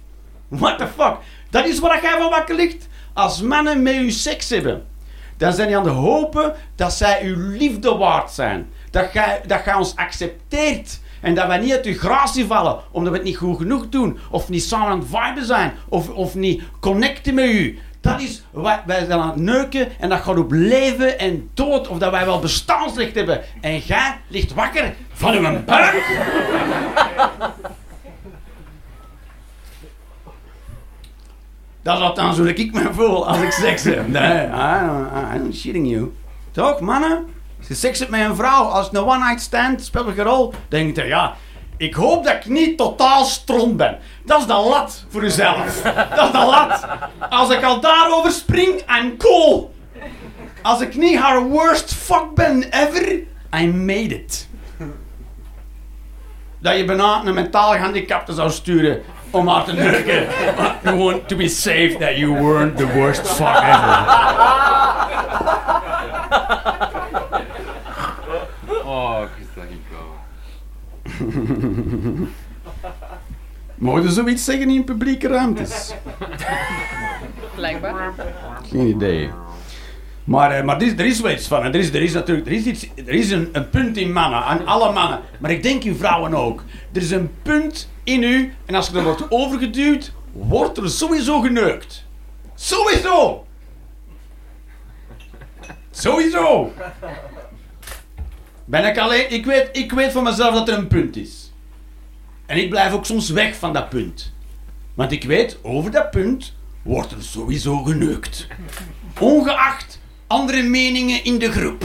[0.47, 1.17] What the fuck?
[1.49, 2.88] Dat is waar jij van wakker ligt.
[3.13, 4.86] Als mannen met u seks hebben,
[5.38, 8.69] dan zijn die aan de hopen dat zij uw liefde waard zijn.
[8.91, 11.00] Dat jij, dat jij ons accepteert.
[11.22, 14.19] En dat wij niet uit uw gratie vallen, omdat we het niet goed genoeg doen.
[14.32, 15.74] Of niet samen aan het viben zijn.
[15.89, 17.80] Of, of niet connecten met u.
[18.02, 21.88] Dat is, wij, wij zijn aan het neuken en dat gaat op leven en dood.
[21.88, 23.41] Of dat wij wel bestaansrecht hebben.
[23.62, 26.04] En jij ligt wakker van uw buik.
[31.84, 34.08] Dat is althans hoe ik me voel als ik seks heb.
[34.19, 36.13] Nee, I, I'm shitting you.
[36.52, 37.26] Toch, mannen?
[37.58, 40.54] Als je seks hebt met een vrouw, als het een one-night stand, speelt geen rol.
[40.67, 41.36] Denk je, ja,
[41.78, 43.98] ik hoop dat ik niet totaal stront ben.
[44.26, 45.82] Dat is de lat voor jezelf.
[46.15, 46.88] Dat is de lat.
[47.30, 49.74] Als ik al daarover spring, I'm cool.
[50.62, 53.12] Als ik niet haar worst fuck ben ever,
[53.56, 54.48] I made it.
[56.60, 59.02] Dat je bijna een mentaal gehandicapte zou sturen
[59.34, 60.28] om haar te neuken.
[60.84, 63.98] Gewoon to be safe that you weren't the worst fuck ever.
[68.86, 69.19] Oh,
[69.89, 70.08] wel.
[73.76, 75.93] Mogen ze zoiets zeggen in publieke ruimtes?
[77.56, 78.13] Blijkbaar.
[78.69, 79.30] Geen idee.
[80.24, 81.63] Maar, eh, maar er, is, er is wel iets van.
[81.63, 84.43] Er is, er is natuurlijk er is iets, er is een, een punt in mannen,
[84.43, 85.19] aan alle mannen.
[85.39, 86.63] Maar ik denk in vrouwen ook.
[86.93, 88.54] Er is een punt in u.
[88.66, 92.06] En als je er wordt overgeduwd, wordt er sowieso geneukt.
[92.56, 93.46] Sowieso!
[95.92, 96.74] Sowieso!
[98.66, 99.32] Ben ik alleen...
[99.32, 101.52] Ik weet, ik weet van mezelf dat er een punt is.
[102.46, 104.34] En ik blijf ook soms weg van dat punt.
[104.94, 108.48] Want ik weet, over dat punt wordt er sowieso geneukt.
[109.20, 111.84] Ongeacht andere meningen in de groep.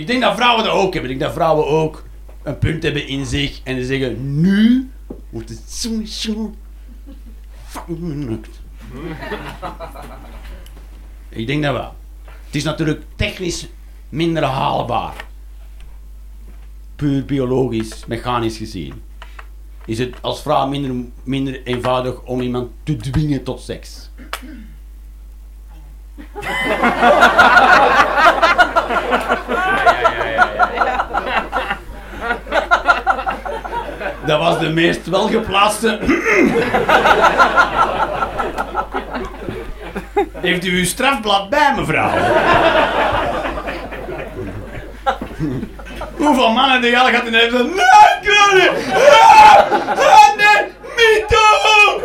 [0.00, 1.10] Ik denk dat vrouwen dat ook hebben.
[1.10, 2.04] Ik denk dat vrouwen ook
[2.42, 4.90] een punt hebben in zich en ze zeggen: Nu
[5.30, 6.54] wordt het sowieso
[7.66, 8.44] fucking.
[11.28, 11.94] Ik denk dat wel.
[12.24, 13.68] Het is natuurlijk technisch
[14.08, 15.24] minder haalbaar.
[16.96, 19.02] Puur biologisch, mechanisch gezien
[19.84, 24.10] is het als vrouw minder, minder eenvoudig om iemand te dwingen tot seks.
[34.30, 35.98] Dat was de meest welgeplaatste.
[40.32, 42.10] Heeft u uw strafblad bij, mevrouw?
[46.16, 48.64] Hoeveel mannen die al gaat in hebben gezegd, nee,
[50.36, 50.66] nee,
[50.96, 52.00] me too.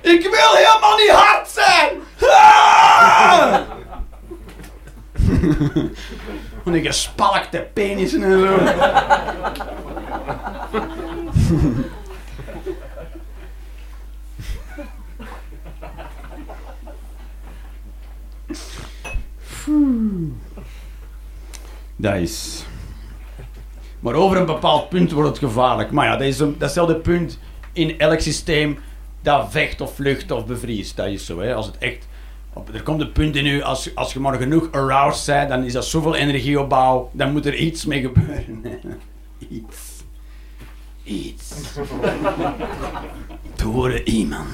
[0.00, 1.90] Ik wil helemaal niet hard zijn.
[2.20, 3.60] Ah.
[6.68, 8.58] Van die gespalkte penissen en zo.
[21.96, 22.64] Dat is.
[24.00, 25.90] Maar over een bepaald punt wordt het gevaarlijk.
[25.90, 27.38] Maar ja, dat is een, datzelfde punt
[27.72, 28.78] in elk systeem
[29.20, 30.96] dat vecht of vlucht of bevriest.
[30.96, 31.54] Dat is zo, hè.
[31.54, 32.08] Als het echt...
[32.72, 35.72] Er komt een punt in u, als, als je maar genoeg aroused bent, dan is
[35.72, 38.64] dat zoveel energieopbouw, dan moet er iets mee gebeuren.
[39.48, 40.02] iets.
[41.02, 41.54] Iets.
[43.56, 44.46] Door iemand.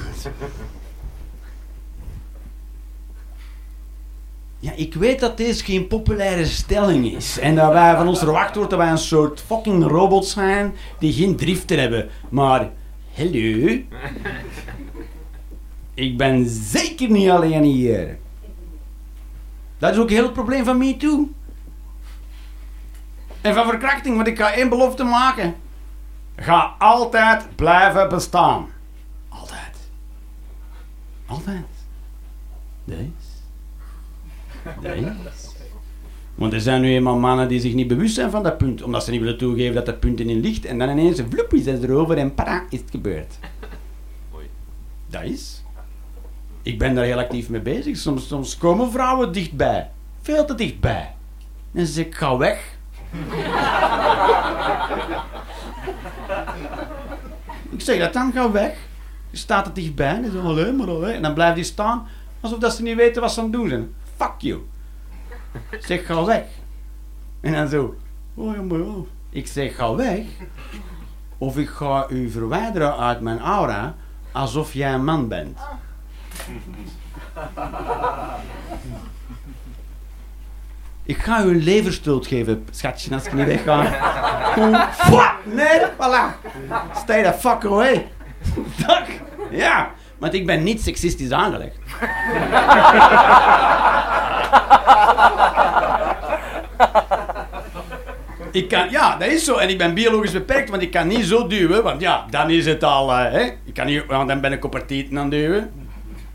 [4.59, 7.39] Ja, ik weet dat deze geen populaire stelling is.
[7.39, 11.13] En dat wij van ons verwacht wordt dat wij een soort fucking robots zijn die
[11.13, 12.09] geen driften hebben.
[12.29, 12.69] Maar,
[13.15, 13.79] hallo.
[15.95, 18.17] Ik ben zeker niet alleen hier.
[19.77, 21.29] Dat is ook heel het probleem van MeToo.
[23.41, 25.55] En van verkrachting, want ik ga één belofte maken.
[26.35, 28.67] Ga altijd blijven bestaan.
[29.29, 29.77] Altijd.
[31.25, 31.65] Altijd.
[32.83, 33.09] Deze.
[34.81, 35.13] Deze.
[36.35, 39.03] Want er zijn nu eenmaal mannen die zich niet bewust zijn van dat punt, omdat
[39.03, 40.65] ze niet willen toegeven dat dat punt in ligt.
[40.65, 43.39] En dan ineens, vloep, is het erover en para, is het gebeurd.
[44.31, 44.49] Mooi.
[45.07, 45.63] Dat is.
[46.65, 47.97] Ik ben daar heel actief mee bezig.
[47.97, 49.89] Soms, soms komen vrouwen dichtbij.
[50.21, 51.15] Veel te dichtbij.
[51.73, 52.77] En ze zeggen, ga weg.
[57.69, 58.77] ik zeg dat dan, ga weg.
[59.29, 60.15] Je staat er dichtbij.
[60.15, 61.13] En zeggen, alleen maar alleen.
[61.13, 62.07] En dan blijft die staan,
[62.39, 63.93] alsof dat ze niet weten wat ze aan het doen zijn.
[64.15, 64.61] Fuck you.
[65.71, 66.45] Ik zeg, ga weg.
[67.41, 67.95] En dan zo,
[68.33, 68.79] oh ja, maar.
[69.29, 70.25] Ik zeg, ga weg.
[71.37, 73.95] Of ik ga u verwijderen uit mijn aura,
[74.31, 75.57] alsof jij een man bent.
[81.05, 83.61] Ik ga u een leverstoot geven, schatje, als je niet.
[85.11, 86.35] Fuck, nee, voilà.
[86.95, 88.07] Stay the fuck away.
[88.87, 89.03] Dag.
[89.51, 91.77] Ja, want ik ben niet seksistisch aangelegd.
[98.51, 99.55] Ik kan, ja, dat is zo.
[99.55, 101.83] En ik ben biologisch beperkt, want ik kan niet zo duwen.
[101.83, 103.11] Want ja, dan is het al...
[103.11, 103.41] eh, hè.
[103.65, 105.71] Ik kan niet, want dan ben ik op haar tieten aan het duwen.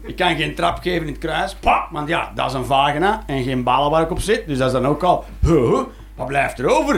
[0.03, 1.55] Ik kan geen trap geven in het kruis.
[1.55, 3.23] Pap, want ja, dat is een vagina.
[3.27, 4.47] En geen ballen waar ik op zit.
[4.47, 5.25] Dus dat is dan ook al...
[6.15, 6.95] Wat blijft er over?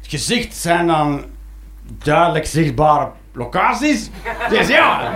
[0.00, 1.24] Het gezicht zijn dan
[1.82, 4.10] duidelijk zichtbare locaties.
[4.48, 5.12] Dus ja...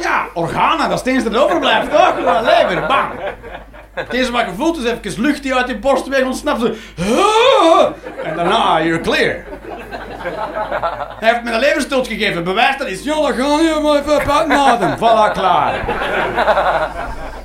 [0.00, 2.16] Ja, organen, dat is het enige dat overblijft, toch?
[2.18, 3.12] Lever, bang.
[3.94, 6.60] Wat je voelt is even lucht die uit je borst weg ontsnapt.
[6.60, 6.72] Zo.
[8.22, 9.44] En daarna, you're clear.
[11.18, 12.44] Hij heeft me een leverstoot gegeven.
[12.44, 13.02] Bewijs dat is.
[13.02, 14.96] Ja, dan ga je maar even uitnaden.
[14.98, 15.84] Voilà, klaar.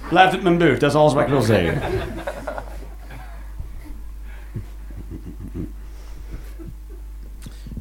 [0.09, 1.81] Blijft het mijn beurt, dat is alles wat ik wil zeggen.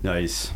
[0.02, 0.52] Is...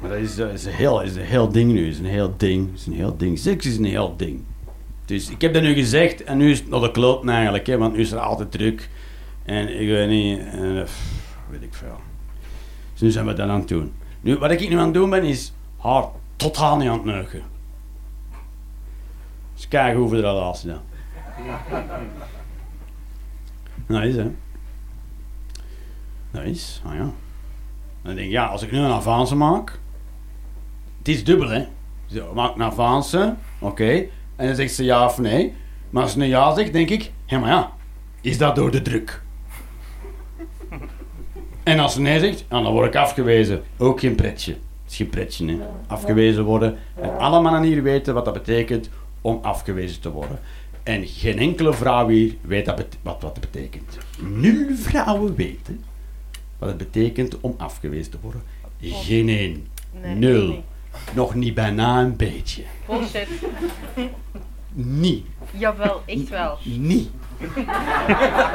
[0.00, 1.88] Maar dat is, dat is, een heel, is een heel ding nu.
[1.88, 2.74] is een heel ding.
[2.74, 3.38] is een heel ding.
[3.38, 4.44] Seks is een heel ding.
[5.06, 7.66] Dus ik heb dat nu gezegd en nu is het nog de kloot eigenlijk.
[7.66, 8.90] Hè, want nu is er altijd druk.
[9.44, 10.38] En ik weet niet...
[10.38, 11.00] eh, pff,
[11.50, 12.00] weet ik veel.
[12.92, 13.92] Dus nu zijn we dat aan het doen.
[14.20, 16.04] Nu, wat ik nu aan het doen ben, is haar
[16.36, 17.42] totaal niet aan het neuken.
[19.54, 20.80] Dus kijken hoe we de relatie dan.
[23.86, 24.30] Nice, hè?
[26.40, 27.10] Nice, ah ja.
[28.02, 29.78] Dan denk ik, ja, als ik nu een avance maak...
[30.98, 31.66] Het is dubbel, hè.
[32.06, 34.06] Zo, maak een avance, oké.
[34.36, 35.54] En dan zegt ze ja of nee.
[35.90, 37.72] Maar als ze een ja zegt, denk ik, hé, maar ja,
[38.20, 39.22] is dat door de druk?
[41.62, 43.62] En als ze nee zegt, dan word ik afgewezen.
[43.76, 44.52] Ook geen pretje.
[44.52, 45.58] Het is geen pretje, hè.
[45.86, 46.78] Afgewezen worden.
[46.94, 50.38] En alle mannen hier weten wat dat betekent om afgewezen te worden.
[50.82, 53.98] En geen enkele vrouw hier weet dat wat, wat dat betekent.
[54.20, 55.84] Nul vrouwen weten
[56.58, 58.42] wat het betekent om afgewezen te worden.
[58.80, 59.66] Geen één.
[60.02, 60.48] Nee, Nul.
[60.48, 60.62] nee.
[61.12, 62.62] Nog niet bijna een beetje.
[62.86, 63.28] Bullshit.
[64.72, 65.26] Niet.
[65.50, 66.58] Jawel, echt wel.
[66.62, 67.10] Niet.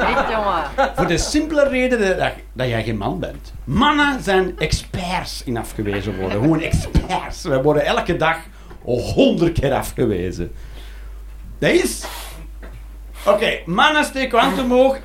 [0.00, 0.64] Echt jongen.
[0.96, 3.52] Voor de simpele reden dat, dat jij geen man bent.
[3.64, 6.40] Mannen zijn experts in afgewezen worden.
[6.40, 7.42] Gewoon experts.
[7.42, 8.36] We worden elke dag
[8.82, 10.52] honderd keer afgewezen.
[11.58, 12.04] Dat is...
[13.26, 14.98] Oké, mannen steken hand omhoog.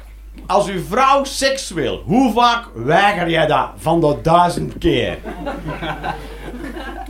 [0.45, 3.69] Als uw vrouw seks wil, hoe vaak weiger jij dat?
[3.78, 5.17] Van de duizend keer.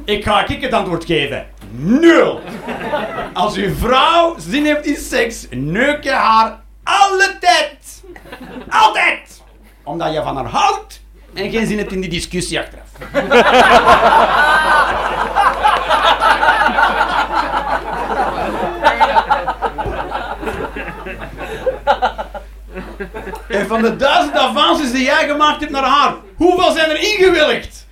[0.08, 1.48] Ik ga ik het antwoord geven.
[1.72, 2.42] Nul.
[3.34, 8.04] Als uw vrouw zin heeft in seks, neuk je haar alle tijd.
[8.70, 9.44] Altijd.
[9.84, 11.02] Omdat je van haar houdt
[11.34, 12.86] en geen zin hebt in die discussie achteraf.
[23.48, 27.88] En van de duizend avances die jij gemaakt hebt naar haar, hoeveel zijn er ingewilligd?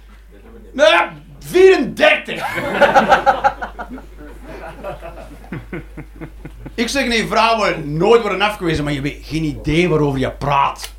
[0.74, 1.12] Ja,
[1.46, 2.44] 34.
[6.76, 10.94] Ik zeg nee, vrouwen nooit worden afgewezen, maar je weet geen idee waarover je praat.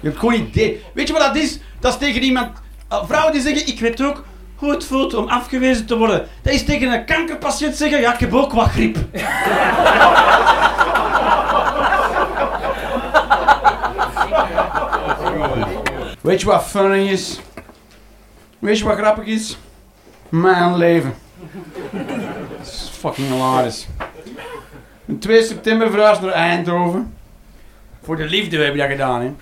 [0.00, 0.84] Je hebt gewoon idee.
[0.94, 1.58] Weet je wat dat is?
[1.80, 2.50] Dat is tegen iemand...
[2.92, 4.24] uh, vrouwen die zeggen, ik weet ook
[4.56, 6.28] hoe het voelt om afgewezen te worden.
[6.42, 8.96] Dat is tegen een kankerpatiënt zeggen, ja, ik heb ook wat griep.
[16.20, 17.40] Weet je wat funny is?
[18.58, 19.58] Weet je wat grappig is?
[20.30, 21.14] Mijn leven.
[21.90, 23.88] Het is fucking hilarisch.
[25.06, 27.14] Op 2 september verhuisd naar Eindhoven.
[28.02, 29.32] Voor de liefde heb je dat gedaan, hè.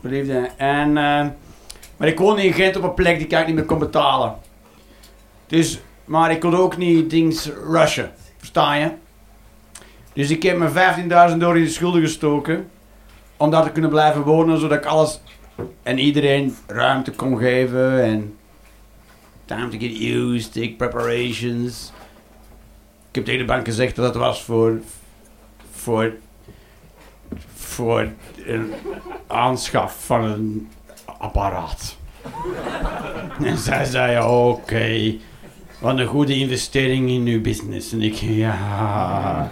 [0.00, 0.50] Voor de liefde.
[0.56, 1.26] En, eh,
[1.96, 4.34] maar ik woonde in Gent op een plek die ik niet meer kon betalen.
[5.46, 8.12] Dus, maar ik kon ook niet dings rushen.
[8.36, 8.90] Versta je?
[10.12, 12.70] Dus ik heb me 15.000 euro in de schulden gestoken.
[13.36, 15.20] Om daar te kunnen blijven wonen, zodat ik alles
[15.82, 18.02] en iedereen ruimte kon geven.
[18.02, 18.36] En
[19.44, 21.92] time to get used, take preparations.
[23.08, 24.80] Ik heb tegen de bank gezegd dat het was voor,
[25.70, 26.12] voor,
[27.54, 28.08] voor
[28.46, 28.72] een
[29.26, 30.68] aanschaf van een
[31.18, 31.96] apparaat.
[33.44, 35.16] En zij zei, oké,
[35.84, 37.92] wat een goede investering in uw business.
[37.92, 39.50] En ik, ja.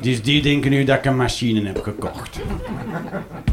[0.00, 2.40] Dus die denken nu dat ik een machine heb gekocht.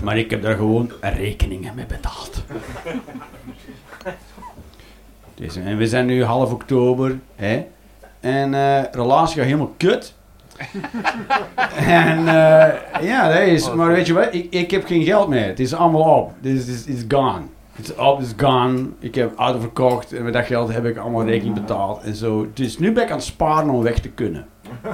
[0.03, 2.43] Maar ik heb daar gewoon rekeningen mee betaald.
[5.39, 7.65] Dus, en we zijn nu half oktober, hè.
[8.19, 10.13] En eh relatie gaat helemaal kut.
[12.07, 12.67] en eh,
[13.01, 13.73] ja, dat is.
[13.73, 14.33] Maar weet je wat?
[14.33, 15.45] Ik, ik heb geen geld meer.
[15.45, 16.31] Het is allemaal op.
[16.39, 17.41] Dit is is gone.
[17.71, 18.85] Het is op, het is gone.
[18.99, 22.47] Ik heb auto verkocht en met dat geld heb ik allemaal rekening betaald en zo.
[22.53, 24.45] Dus nu ben ik aan het sparen om weg te kunnen.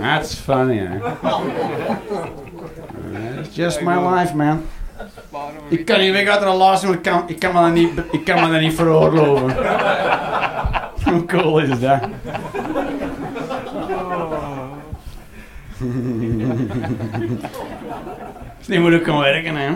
[0.00, 0.96] That's funny, hè?
[3.40, 4.62] It's just my life, man.
[5.68, 7.90] Ik kan niet weg uit de relatie, want ik kan, ik kan me dat niet,
[8.10, 9.54] ik kan me dat niet veroorloven.
[11.04, 12.00] Hoe cool is dat?
[18.58, 19.70] Dus nu moet ik gaan werken, hè.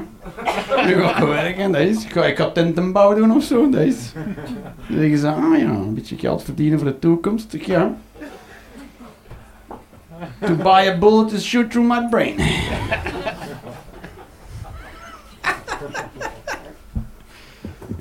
[0.87, 2.05] Nu ga ik werken, dat is.
[2.05, 4.12] Ik ga, ik ga tentenbouw doen of zo, dat is.
[4.89, 7.55] Dan zeggen ze, ah ja, een beetje geld verdienen voor de toekomst.
[7.55, 7.95] Ik, ja.
[10.41, 12.35] To buy a bullet to shoot through my brain.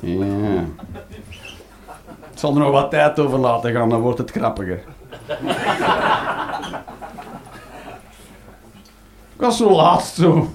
[0.05, 0.65] Ja.
[2.31, 4.83] Ik zal er nog wat tijd over laten gaan, dan wordt het grappiger.
[9.35, 10.53] Ik was zo laatst zo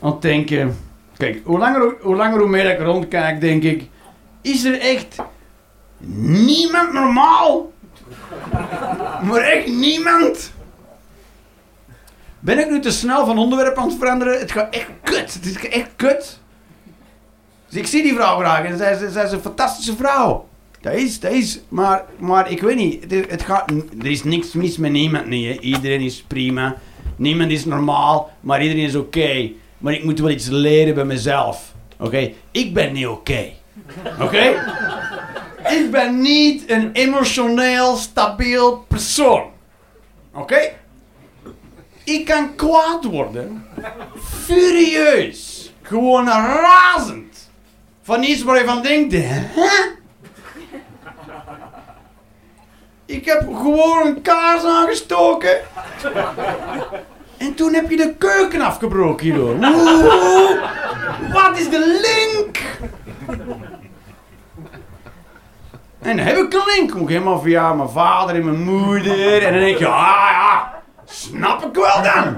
[0.00, 0.78] aan het denken.
[1.16, 3.88] Kijk, hoe langer, hoe langer hoe meer ik rondkijk, denk ik...
[4.40, 5.16] Is er echt
[6.06, 7.72] niemand normaal?
[9.22, 10.52] Maar echt niemand?
[12.40, 14.38] Ben ik nu te snel van onderwerp aan het veranderen?
[14.38, 15.34] Het gaat echt kut.
[15.34, 16.40] Het is echt kut.
[17.74, 20.48] Dus ik zie die vrouw graag en zij, zij, is een fantastische vrouw.
[20.80, 21.60] Dat is, dat is.
[21.68, 23.10] Maar, maar ik weet niet.
[23.28, 23.70] Het, gaat,
[24.00, 25.26] er is niks mis met niemand.
[25.26, 25.60] niet.
[25.60, 26.76] Iedereen is prima.
[27.16, 28.30] Niemand is normaal.
[28.40, 29.50] Maar iedereen is oké.
[29.78, 31.74] Maar ik moet wel iets leren bij mezelf.
[31.98, 32.32] Oké?
[32.50, 33.52] Ik ben niet oké.
[34.20, 34.42] Oké?
[35.78, 39.42] Ik ben niet een emotioneel stabiel persoon.
[40.34, 40.72] Oké?
[42.04, 43.66] Ik kan kwaad worden.
[44.44, 45.72] Furieus.
[45.82, 47.33] Gewoon razend.
[48.04, 49.42] Van iets waar je van denkt, hè?
[53.06, 55.56] Ik heb gewoon een kaars aangestoken.
[57.36, 59.54] En toen heb je de keuken afgebroken hierdoor.
[59.54, 60.50] Oeh,
[61.32, 62.58] wat is de link?
[66.00, 66.96] En dan heb ik een link.
[66.96, 69.42] Ook helemaal via mijn vader en mijn moeder.
[69.42, 70.72] En dan denk je, ah ja,
[71.04, 72.36] snap ik wel dan.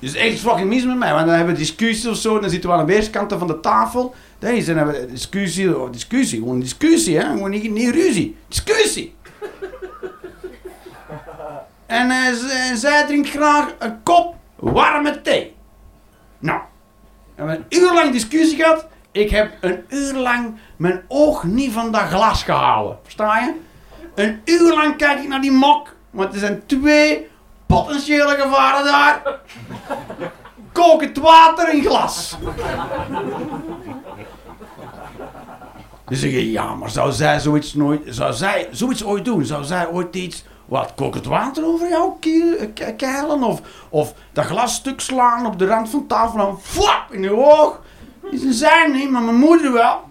[0.00, 2.70] Dus echt fucking mis met mij, want dan hebben we discussies of zo, dan zitten
[2.70, 4.14] we aan de weerskanten van de tafel.
[4.38, 7.24] Dan is- dan hebben we discussie, oh, discussie, gewoon discussie, hè?
[7.30, 9.14] gewoon niet, niet ruzie, discussie.
[11.86, 12.32] en eh,
[12.74, 15.54] zij drinkt graag een kop warme thee.
[16.38, 16.60] Nou,
[17.34, 18.86] we hebben een uur lang discussie gehad.
[19.12, 22.98] Ik heb een uur lang mijn oog niet van dat glas gehouden.
[23.02, 23.54] Versta je?
[24.14, 27.28] Een uur lang kijk ik naar die mok, want er zijn twee
[27.70, 29.22] potentiële gevaren daar.
[30.72, 32.36] Kokend water in glas.
[36.08, 39.44] Dus je, ja, maar zou zij zoiets nooit, zou zij zoiets ooit doen?
[39.44, 43.42] Zou zij ooit iets, wat, kokend water over jou eh, ke- keilen?
[43.42, 47.36] Of, of dat glas stuk slaan op de rand van tafel en flap in je
[47.36, 47.80] oog?
[48.30, 50.08] Een zij niet, maar mijn moeder wel.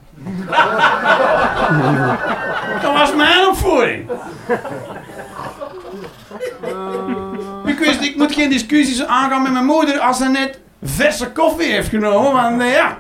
[2.81, 4.09] dat was mijn opvoeding.
[7.79, 11.71] Ik wist, ik moet geen discussies aangaan met mijn moeder als ze net verse koffie
[11.71, 12.33] heeft genomen.
[12.33, 12.97] Want eh, ja,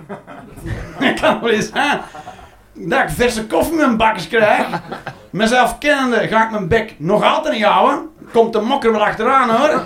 [1.05, 2.01] het kan wel eens zijn
[2.73, 4.67] dat ik verse koffie in mijn bakjes krijg.
[5.29, 8.09] Mezelf kennende ga ik mijn bek nog altijd niet houden.
[8.31, 9.83] Komt de mokker wel achteraan hoor.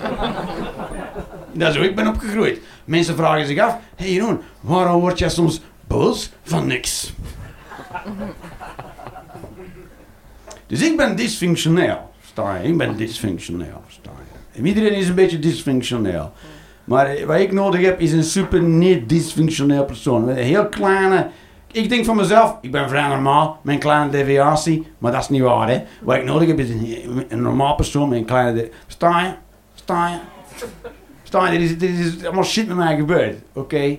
[1.52, 2.60] Dat is hoe ik ben opgegroeid.
[2.84, 7.12] Mensen vragen zich af, hé hey Jeroen, waarom word jij soms boos van niks?
[10.66, 12.12] Dus ik ben dysfunctioneel.
[12.26, 12.68] Sta je?
[12.68, 13.82] Ik ben dysfunctioneel.
[13.88, 14.23] Sta je?
[14.54, 16.32] En iedereen is een beetje dysfunctioneel.
[16.84, 20.24] Maar eh, wat ik nodig heb is een super niet dysfunctioneel persoon.
[20.24, 21.28] Met een heel kleine...
[21.72, 24.86] Ik denk van mezelf, ik ben vrij normaal, een kleine deviatie.
[24.98, 25.82] Maar dat is niet waar, hè.
[26.02, 28.52] Wat ik nodig heb is een, een normaal persoon met een kleine...
[28.52, 28.70] De...
[28.86, 29.32] Sta je?
[29.74, 30.16] Sta je?
[31.22, 31.58] Sta je?
[31.58, 33.36] Dit is, dit is allemaal shit met mij gebeurd.
[33.52, 33.96] Oké?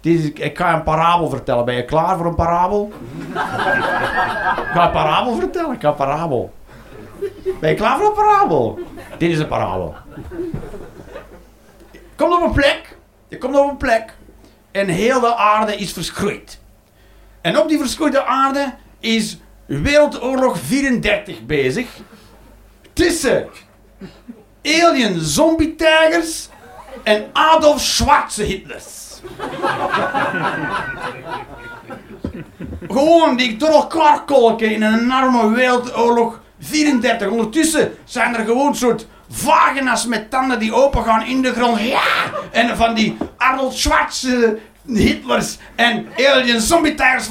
[0.00, 1.64] Dit is, ik ga een parabel vertellen.
[1.64, 2.92] Ben je klaar voor een parabel?
[3.32, 5.74] ik ga een parabel vertellen.
[5.74, 6.52] Ik ga een parabel.
[7.60, 8.78] Ben je klaar voor een parabel?
[9.18, 9.94] Dit is een parabel.
[11.90, 12.96] Je komt op een plek.
[13.28, 14.14] Je komt op een plek.
[14.70, 16.60] En heel de aarde is verschroeid.
[17.40, 21.88] En op die verschroeide aarde is Wereldoorlog 34 bezig.
[22.92, 23.48] Tussen
[24.62, 26.48] alien zombie-tijgers
[27.02, 29.20] en Adolf Schwarze Hitlers.
[32.88, 37.28] Gewoon die door elkaar kolken in een enorme wereldoorlog 34.
[37.28, 41.80] Ondertussen zijn er gewoon soort vagina's met tanden die open gaan in de grond.
[41.80, 42.02] Ja!
[42.50, 47.28] En van die Arnold Schwarze Hitlers en alien zombie tigers!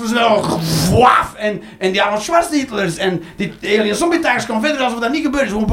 [1.36, 5.24] En, en die Arnold Hitlers en die alien zombie tigers komen verder alsof dat niet
[5.24, 5.68] gebeurd is.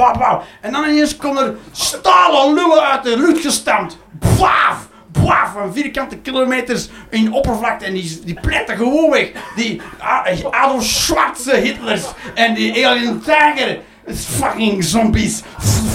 [0.61, 3.98] En dan ineens komen er stalen lullen uit de lucht gestampt.
[4.38, 4.92] Waf!
[5.23, 5.53] Waf!
[5.53, 7.85] Van vierkante kilometers in oppervlakte.
[7.85, 9.31] En die, die pletten gewoon weg.
[9.57, 12.05] Die A- Adolf Schwarze Hitlers
[12.35, 13.81] en die alien tiger
[14.15, 15.43] fucking zombies.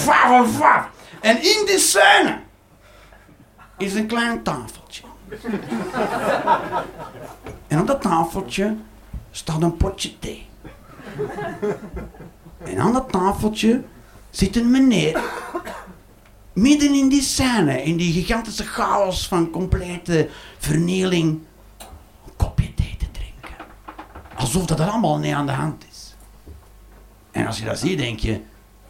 [0.04, 0.88] Waf, waf.
[1.20, 2.38] En in die scène
[3.78, 5.02] is een klein tafeltje.
[7.68, 8.76] En op dat tafeltje
[9.30, 10.48] staat een potje thee.
[12.64, 13.82] En aan dat tafeltje
[14.30, 15.20] zit een meneer.
[16.60, 21.38] Midden in die scène, in die gigantische chaos van complete vernieling,
[22.26, 23.64] een kopje thee te drinken.
[24.36, 26.14] Alsof dat er allemaal niet aan de hand is.
[27.30, 28.40] En als je dat ziet, denk je,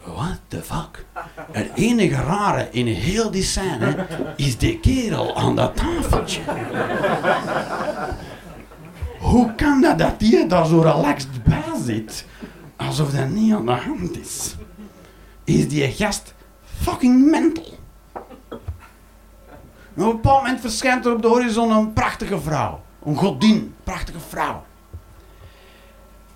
[0.03, 1.05] what the fuck?
[1.51, 6.41] Het enige rare in heel die scène is die kerel aan dat tafeltje.
[9.19, 12.25] Hoe kan dat dat die daar zo relaxed bij zit?
[12.75, 14.55] Alsof dat niet aan de hand is.
[15.43, 16.33] Is die gast
[16.81, 17.79] fucking mental?
[19.95, 22.81] En op een bepaald moment verschijnt er op de horizon een prachtige vrouw.
[23.05, 24.63] Een godin, prachtige vrouw.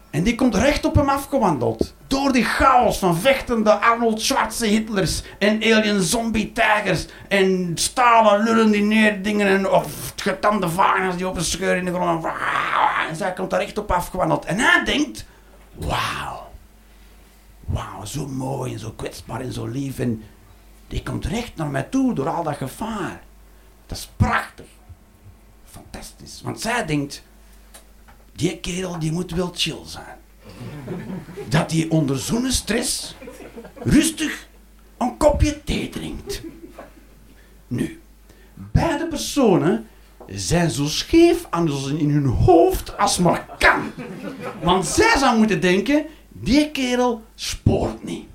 [0.10, 1.94] En die komt recht op hem afgewandeld.
[2.08, 8.72] Door die chaos van vechtende Arnold Schwarze Hitlers en alien zombie tijgers en stalen lullen
[8.72, 12.26] die neerdingen en of getande vagina's die op een scheur in de grond.
[13.10, 14.46] En zij komt er recht op afgewandeld.
[14.46, 15.26] En hij denkt,
[15.74, 16.48] wauw.
[17.66, 20.00] Wauw, zo mooi en zo kwetsbaar en zo lief.
[20.00, 20.24] En
[20.88, 23.24] die komt recht naar mij toe door al dat gevaar.
[23.86, 24.66] Dat is prachtig.
[25.66, 26.42] Fantastisch.
[26.42, 27.24] Want zij denkt,
[28.34, 30.18] die kerel die moet wel chill zijn.
[31.48, 33.16] Dat hij onder zo'n stress
[33.84, 34.48] rustig
[34.98, 36.42] een kopje thee drinkt.
[37.68, 38.02] Nu,
[38.54, 39.88] beide personen
[40.28, 43.92] zijn zo scheef aan in hun hoofd als maar kan.
[44.62, 48.26] Want zij zou moeten denken, die kerel spoort niet.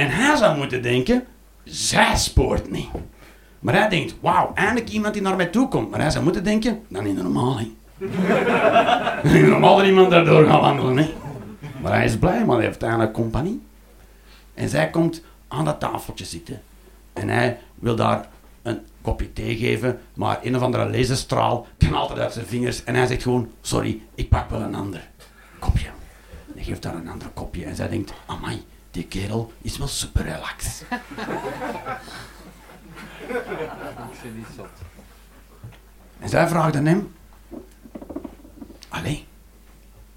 [0.00, 1.26] En hij zou moeten denken,
[1.64, 2.88] zij spoort niet.
[3.58, 5.90] Maar hij denkt, wauw, eindelijk iemand die naar mij toe komt.
[5.90, 7.70] Maar hij zou moeten denken, dat is niet normaal, hè.
[9.48, 11.10] Normaal dat iemand daardoor gaat wandelen, hè.
[11.82, 13.62] Maar hij is blij, want hij heeft eigenlijk compagnie.
[14.54, 16.62] En zij komt aan dat tafeltje zitten.
[17.12, 18.28] En hij wil daar
[18.62, 22.84] een kopje thee geven, maar een of andere laserstraal knalt uit zijn vingers.
[22.84, 25.08] En hij zegt gewoon, sorry, ik pak wel een ander
[25.58, 25.88] kopje.
[26.54, 27.64] Hij geeft haar een ander kopje.
[27.64, 30.84] En zij denkt, amai, die kerel is wel super relaxed.
[36.18, 37.14] En zij vraagt aan hem,
[38.88, 39.26] allee,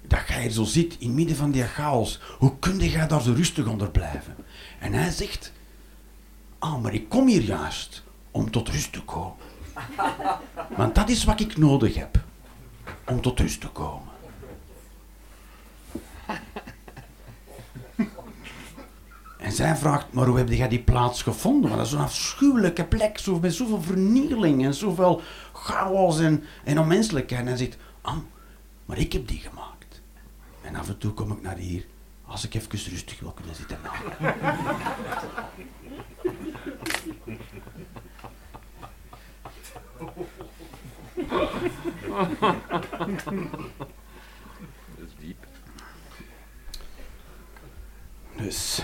[0.02, 3.22] dat jij hier zo zit in het midden van die chaos, hoe kun jij daar
[3.22, 4.36] zo rustig onder blijven?
[4.78, 5.52] En hij zegt,
[6.58, 9.36] ah, maar ik kom hier juist om tot rust te komen.
[10.76, 12.18] Want dat is wat ik nodig heb,
[13.06, 14.12] om tot rust te komen.
[19.54, 21.62] Zij vraagt, maar hoe heb jij die plaats gevonden?
[21.70, 26.78] Want dat is zo'n afschuwelijke plek, zo, met zoveel vernieling en zoveel chaos en, en
[26.78, 27.40] onmenselijkheid.
[27.40, 28.16] En hij zegt, ah,
[28.84, 30.02] maar ik heb die gemaakt.
[30.62, 31.84] En af en toe kom ik naar hier,
[32.26, 34.34] als ik even rustig wil kunnen zitten nadenken.
[44.96, 45.46] Dat is diep.
[48.36, 48.82] Dus.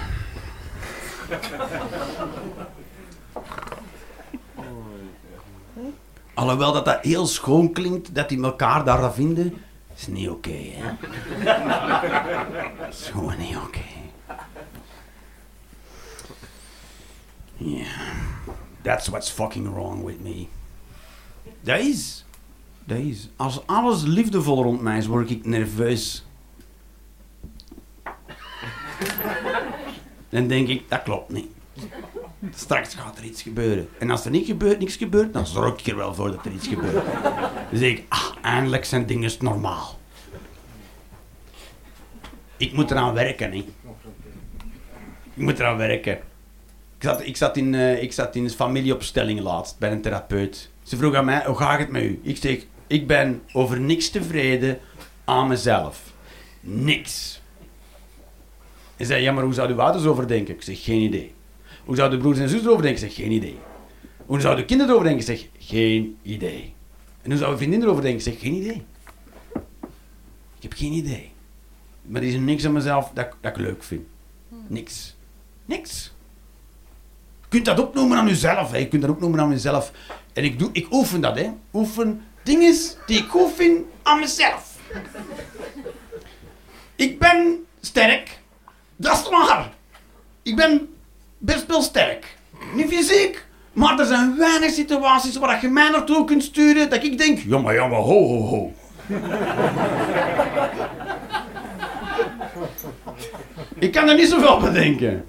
[6.34, 9.54] Alhoewel dat, dat heel schoon klinkt, dat die elkaar daar vinden,
[9.96, 10.90] is niet oké, hè.
[12.88, 13.84] is gewoon niet oké.
[17.56, 17.86] Ja.
[18.82, 20.46] That's what's fucking wrong with me.
[21.60, 22.24] Dat is.
[22.84, 23.28] Dat is.
[23.36, 26.24] Als alles liefdevol rond mij is, word ik nerveus.
[30.30, 31.48] Dan denk ik, dat klopt niet.
[32.54, 33.88] Straks gaat er iets gebeuren.
[33.98, 36.52] En als er niet gebeurt, niks gebeurt, dan zorg ik er wel voor dat er
[36.52, 37.04] iets gebeurt.
[37.70, 39.98] Dan zeg ik, ah, eindelijk zijn dingen normaal.
[42.56, 43.56] Ik moet eraan werken, hè.
[45.34, 46.12] Ik moet eraan werken.
[46.96, 50.70] Ik zat, ik zat, in, eh, ik zat in familieopstelling laatst bij een therapeut.
[50.82, 52.20] Ze vroeg aan mij, hoe gaat het met u?
[52.22, 54.78] Ik zeg, ik ben over niks tevreden
[55.24, 56.12] aan mezelf.
[56.60, 57.39] Niks.
[59.00, 60.54] Hij zei, ja, maar hoe zou de ouders over denken?
[60.54, 61.32] Ik zeg, geen idee.
[61.84, 63.02] Hoe zouden de broers en zussen erover denken?
[63.04, 63.58] Ik zeg, geen idee.
[64.26, 65.34] Hoe zouden de kinderen erover denken?
[65.34, 66.74] Ik zeg, geen idee.
[67.22, 68.26] En hoe zouden vriendinnen erover denken?
[68.26, 68.82] Ik zeg, geen idee.
[70.56, 71.30] Ik heb geen idee.
[72.02, 74.02] Maar er is niks aan mezelf dat, ik- dat ik leuk vind.
[74.66, 75.16] Niks.
[75.64, 76.12] Niks.
[77.40, 78.70] Je kunt dat opnoemen aan jezelf.
[78.70, 78.76] Hè.
[78.78, 79.92] Je kunt dat opnoemen aan jezelf.
[80.32, 81.36] En ik, doe, ik oefen dat.
[81.38, 81.50] Hè.
[81.72, 82.74] Oefen dingen
[83.06, 84.78] die ik goed vind aan mezelf.
[86.96, 88.38] Ik ben sterk.
[89.00, 89.72] Dat is waar.
[90.42, 90.94] Ik ben
[91.38, 92.36] best wel sterk.
[92.74, 93.46] Niet fysiek.
[93.72, 97.58] Maar er zijn weinig situaties waar je mij naartoe kunt sturen dat ik denk, ja
[97.58, 98.72] maar ja ho ho ho.
[103.78, 105.24] ik kan er niet zoveel bedenken.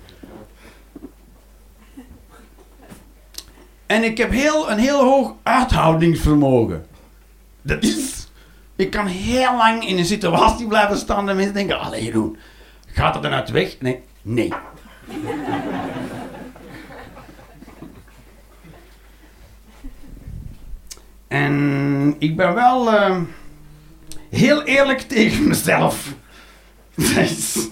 [3.85, 6.85] En ik heb heel, een heel hoog uithoudingsvermogen.
[7.61, 8.29] Dat is...
[8.75, 12.37] Ik kan heel lang in een situatie blijven staan en mensen denken, allee Jeroen,
[12.93, 13.75] gaat het eruit weg?
[13.79, 14.53] Nee, nee.
[21.27, 23.21] En ik ben wel eh,
[24.29, 26.13] heel eerlijk tegen mezelf.
[26.95, 27.69] Dat is,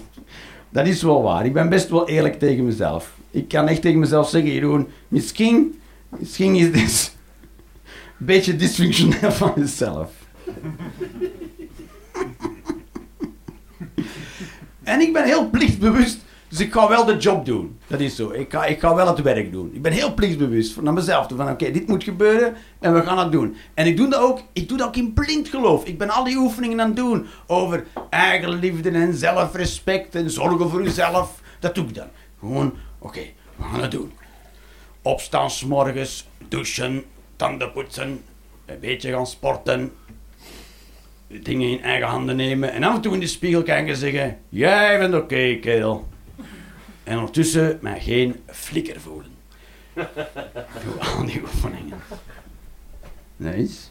[0.68, 1.44] dat is wel waar.
[1.44, 3.14] Ik ben best wel eerlijk tegen mezelf.
[3.30, 7.14] Ik kan echt tegen mezelf zeggen, Jeroen, misschien, misschien is dit
[8.18, 10.12] een beetje dysfunctioneel van jezelf.
[14.90, 16.18] En ik ben heel plichtbewust,
[16.48, 17.78] dus ik ga wel de job doen.
[17.86, 18.30] Dat is zo.
[18.30, 19.70] Ik ga, ik ga wel het werk doen.
[19.74, 21.36] Ik ben heel plichtbewust naar mezelf toe.
[21.36, 23.56] Van oké, dit moet gebeuren en we gaan het doen.
[23.74, 25.84] En ik doe dat ook, ik doe dat ook in blind geloof.
[25.84, 30.82] Ik ben al die oefeningen aan het doen over eigenliefde en zelfrespect en zorgen voor
[30.82, 31.40] jezelf.
[31.60, 32.08] Dat doe ik dan.
[32.38, 33.22] Gewoon, oké,
[33.56, 34.12] we gaan het doen.
[35.02, 37.04] Opstaan 's morgens, douchen,
[37.36, 38.22] tanden poetsen,
[38.66, 39.92] een beetje gaan sporten,
[41.30, 44.38] dingen in eigen handen nemen en af en toe in de spiegel kijken en zeggen:
[44.48, 46.08] Jij bent oké, kerel.
[47.04, 49.30] En ondertussen mij geen flikker voelen.
[50.84, 51.98] Doe al die oefeningen.
[53.36, 53.90] Dat is.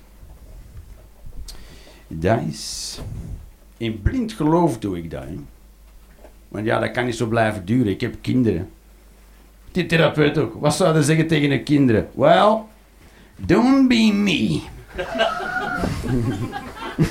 [2.08, 3.00] Dat is.
[3.78, 5.24] In blind geloof doe ik dat.
[6.48, 7.92] Want ja, dat kan niet zo blijven duren.
[7.92, 8.70] Ik heb kinderen.
[9.72, 10.54] Die therapeut ook.
[10.54, 12.10] Wat zouden ze zeggen tegen de kinderen?
[12.14, 12.58] Well,
[13.36, 14.62] don't be me.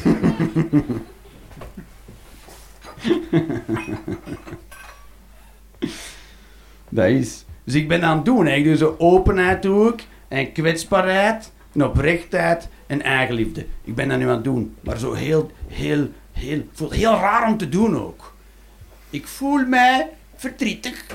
[6.88, 7.44] Dat is.
[7.64, 8.46] Dus ik ben aan het doen.
[8.46, 9.94] Ik doe zo openheid doe.
[10.28, 11.52] En kwetsbaarheid.
[11.72, 12.68] En oprechtheid.
[12.86, 13.66] En eigenliefde.
[13.84, 14.76] Ik ben dat nu aan het doen.
[14.80, 16.58] Maar zo heel, heel, heel...
[16.58, 18.34] Ik voel het heel raar om te doen ook.
[19.10, 21.06] Ik voel mij verdrietig.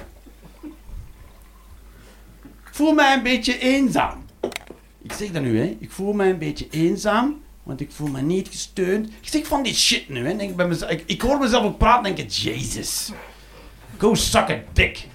[2.65, 4.25] Ik voel mij een beetje eenzaam.
[5.01, 5.77] Ik zeg dat nu, hè.
[5.79, 7.41] Ik voel mij een beetje eenzaam.
[7.63, 9.07] Want ik voel me niet gesteund.
[9.07, 10.41] Ik zeg van die shit nu, hè.
[10.41, 13.11] Ik, mezelf, ik, hoor mezelf ook praten en denk ik, Jezus.
[13.97, 15.07] Go suck a dick.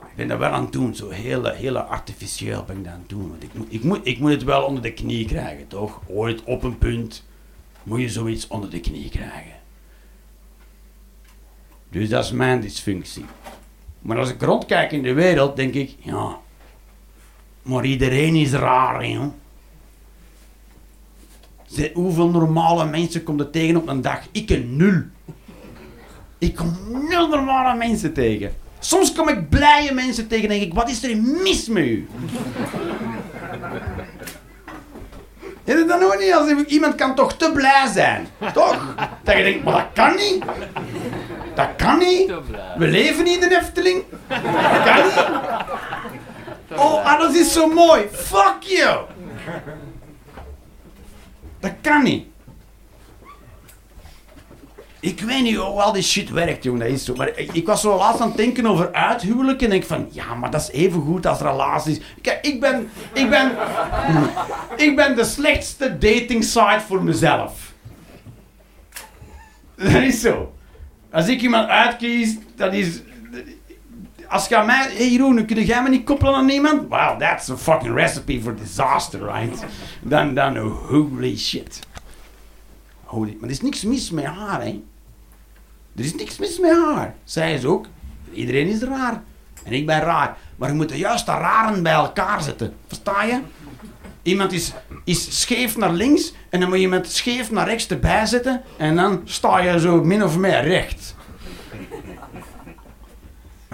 [0.00, 2.98] Ik ben dat wel aan het doen, zo heel, heel artificieel ben ik dat aan
[2.98, 3.28] het doen.
[3.28, 6.00] Want ik moet, ik, moet, ik moet het wel onder de knie krijgen, toch?
[6.06, 7.24] Ooit op een punt
[7.82, 9.56] moet je zoiets onder de knie krijgen.
[11.88, 13.24] Dus dat is mijn dysfunctie.
[14.00, 16.38] Maar als ik rondkijk in de wereld, denk ik, ja,
[17.62, 19.30] maar iedereen is raar, hè.
[21.66, 24.20] Zeg, hoeveel normale mensen komt er tegen op een dag?
[24.32, 25.02] Ik een nul.
[26.38, 26.76] Ik kom
[27.08, 28.54] nul normale mensen tegen.
[28.78, 32.08] Soms kom ik blije mensen tegen en denk ik, wat is er mis met u?
[35.64, 36.34] Het dan nog niet?
[36.34, 38.94] Als iemand kan toch te blij zijn, toch?
[39.22, 40.44] Dat je denkt, maar dat kan niet.
[41.54, 42.32] Dat kan niet.
[42.76, 44.02] We leven niet in de Efteling.
[44.28, 45.24] Dat kan niet.
[46.78, 48.02] Oh, alles is zo mooi.
[48.12, 49.04] Fuck you.
[51.66, 52.26] Dat kan niet.
[55.00, 56.80] Ik weet niet hoe al die shit werkt, jongen.
[56.80, 57.14] Dat is zo.
[57.14, 60.50] Maar ik, was zo laatst aan het denken over uithuwelijk en denk van, ja, maar
[60.50, 62.00] dat is even goed als relaties.
[62.22, 63.52] Kijk, ik ben, ik ben,
[64.76, 67.72] ik ben de slechtste dating site voor mezelf.
[69.76, 70.54] Dat is zo.
[71.10, 73.00] Als ik iemand uitkies, dat is,
[74.28, 74.90] als je aan mij...
[74.96, 76.88] Hey Jeroen, kun jij me niet koppelen aan iemand?
[76.88, 79.64] Well, that's a fucking recipe for disaster, right?
[80.02, 81.80] Dan, dan, holy shit.
[83.04, 84.82] Holy, maar er is niks mis met haar, hè.
[85.96, 87.14] Er is niks mis met haar.
[87.24, 87.86] Zij is ook.
[88.32, 89.22] Iedereen is raar.
[89.64, 90.36] En ik ben raar.
[90.56, 92.74] Maar je moet de juiste raren bij elkaar zetten.
[92.86, 93.40] Versta je?
[94.22, 94.72] Iemand is,
[95.04, 98.96] is scheef naar links en dan moet je iemand scheef naar rechts erbij zetten en
[98.96, 101.15] dan sta je zo min of meer recht.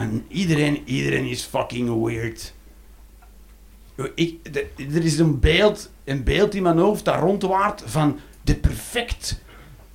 [0.03, 2.53] En iedereen, iedereen is fucking weird.
[4.15, 8.55] Ik, de- er is een beeld, een beeld in mijn hoofd dat rondwaart van de
[8.55, 9.41] perfect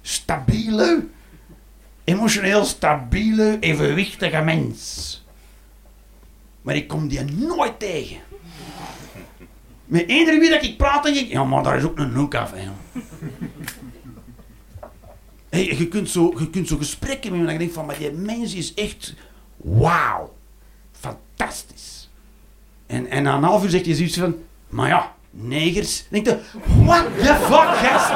[0.02, 1.06] stabiele,
[2.04, 5.26] emotioneel stabiele, evenwichtige mens.
[6.62, 8.18] Maar ik kom die nooit tegen.
[9.86, 12.36] Met eender wie dat ik praat, denk ik, ja, maar daar is ook een hoek
[12.36, 12.54] af.
[15.50, 17.98] Hey, je, kunt zo, je kunt zo gesprekken met me, dat je denkt van, maar
[17.98, 19.14] die mens is echt,
[19.58, 20.34] wauw,
[20.92, 22.10] fantastisch.
[22.86, 24.36] En, en na een half uur zegt hij zoiets van,
[24.70, 26.06] maar ja, negers.
[26.10, 28.10] Dan denk je, what the fuck, gast?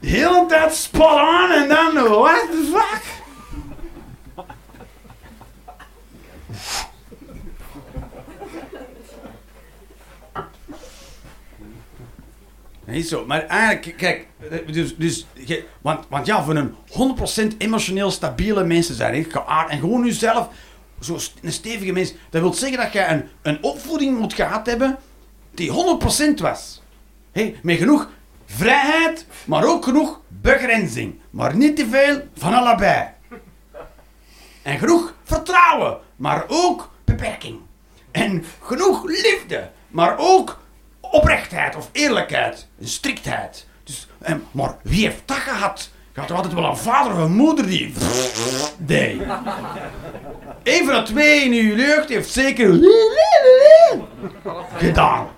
[0.00, 3.14] De hele tijd spot on en dan, what the fuck?
[12.86, 14.26] Niet zo, maar eigenlijk, kijk,
[14.72, 19.70] dus, dus, je- want, want ja, voor een 100% emotioneel stabiele mensen zijn, hè, geaard,
[19.70, 20.48] en gewoon jezelf,
[21.00, 24.66] zo st- een stevige mens, dat wil zeggen dat je een, een opvoeding moet gehad
[24.66, 24.98] hebben
[25.54, 26.82] die 100% was.
[27.32, 28.10] Hé, met genoeg
[28.46, 31.20] vrijheid, maar ook genoeg begrenzing.
[31.30, 33.08] Maar niet te veel van allebei.
[34.62, 37.58] En genoeg vertrouwen, maar ook beperking.
[38.10, 40.60] En genoeg liefde, maar ook
[41.10, 43.66] oprechtheid of eerlijkheid striktheid.
[43.84, 45.90] Dus, en, maar wie heeft dat gehad?
[46.14, 47.94] Je had altijd wel een vader of een moeder die
[48.76, 49.20] deed.
[50.62, 52.80] Eén van de twee in uw jeugd heeft zeker
[54.76, 55.28] gedaan.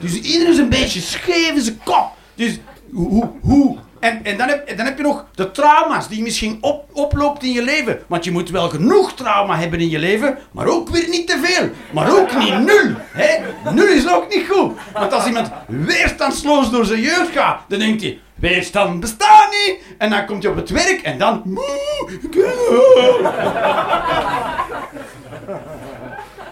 [0.00, 2.12] Dus iedereen is een beetje scheef in zijn kop.
[2.34, 2.58] Dus
[2.92, 3.78] hoe, hoe.
[4.02, 7.42] En, en dan, heb, dan heb je nog de trauma's die je misschien op, oploopt
[7.42, 8.02] in je leven.
[8.06, 11.40] Want je moet wel genoeg trauma hebben in je leven, maar ook weer niet te
[11.42, 11.70] veel.
[11.90, 12.94] Maar ook niet nul.
[13.12, 13.38] Hè?
[13.72, 14.72] Nul is ook niet goed.
[14.92, 19.78] Want als iemand weerstandsloos door zijn jeugd gaat, dan denkt hij, weerstand bestaat niet.
[19.98, 21.58] En dan komt hij op het werk en dan...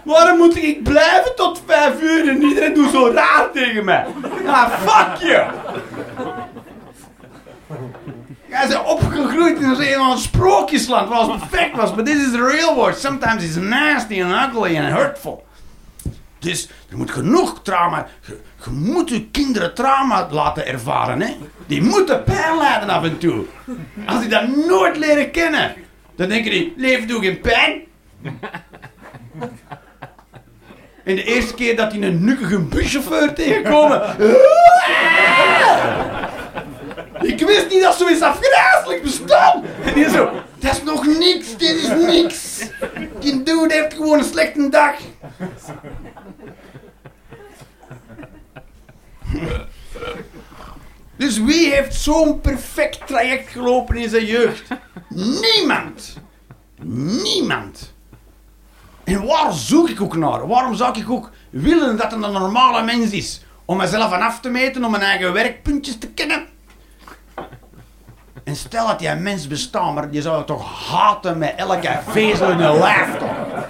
[0.05, 4.07] Waarom moet ik blijven tot vijf uur en iedereen doet zo raar tegen mij?
[4.47, 5.47] Ah, fuck je!
[8.49, 12.75] Jij bent opgegroeid in een sprookjesland waar alles perfect was, but this is the real
[12.75, 12.99] world.
[12.99, 15.47] Sometimes it's nasty and ugly and hurtful.
[16.39, 18.07] Dus er moet genoeg trauma.
[18.27, 18.39] Je,
[18.71, 21.37] moet je kinderen trauma laten ervaren, hè?
[21.67, 23.45] Die moeten pijn lijden af en toe.
[24.07, 25.75] Als die dat nooit leren kennen,
[26.17, 27.81] dan denken die: leven doe geen pijn.
[31.05, 34.03] En de eerste keer dat die een nukkige buschauffeur tegenkomen.
[37.23, 39.65] Ik wist niet dat zoiets afgrijzelijk bestond.
[39.85, 42.69] En die zo, dat is nog niks, dit is niks.
[43.21, 44.95] Die dude heeft gewoon een slechte dag.
[51.17, 54.63] Dus wie heeft zo'n perfect traject gelopen in zijn jeugd?
[55.09, 56.17] Niemand.
[57.23, 57.93] Niemand.
[59.05, 60.47] En waar zoek ik ook naar?
[60.47, 63.45] Waarom zou ik ook willen dat het een normale mens is?
[63.65, 66.47] Om mezelf aan af te meten, om mijn eigen werkpuntjes te kennen?
[68.51, 72.51] En stel dat een mens bestaat, maar je zou het toch haten met elke vezel
[72.51, 73.67] in je lijf toch?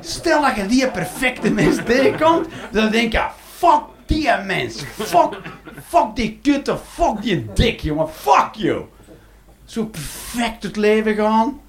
[0.00, 3.24] Stel dat je die perfecte mens tegenkomt, dan denk je,
[3.56, 4.82] fuck die mens.
[4.96, 5.40] Fuck,
[5.88, 8.08] fuck die kutte, fuck die dik, jongen.
[8.08, 8.84] Fuck you.
[9.64, 11.60] Zo perfect het leven gaan.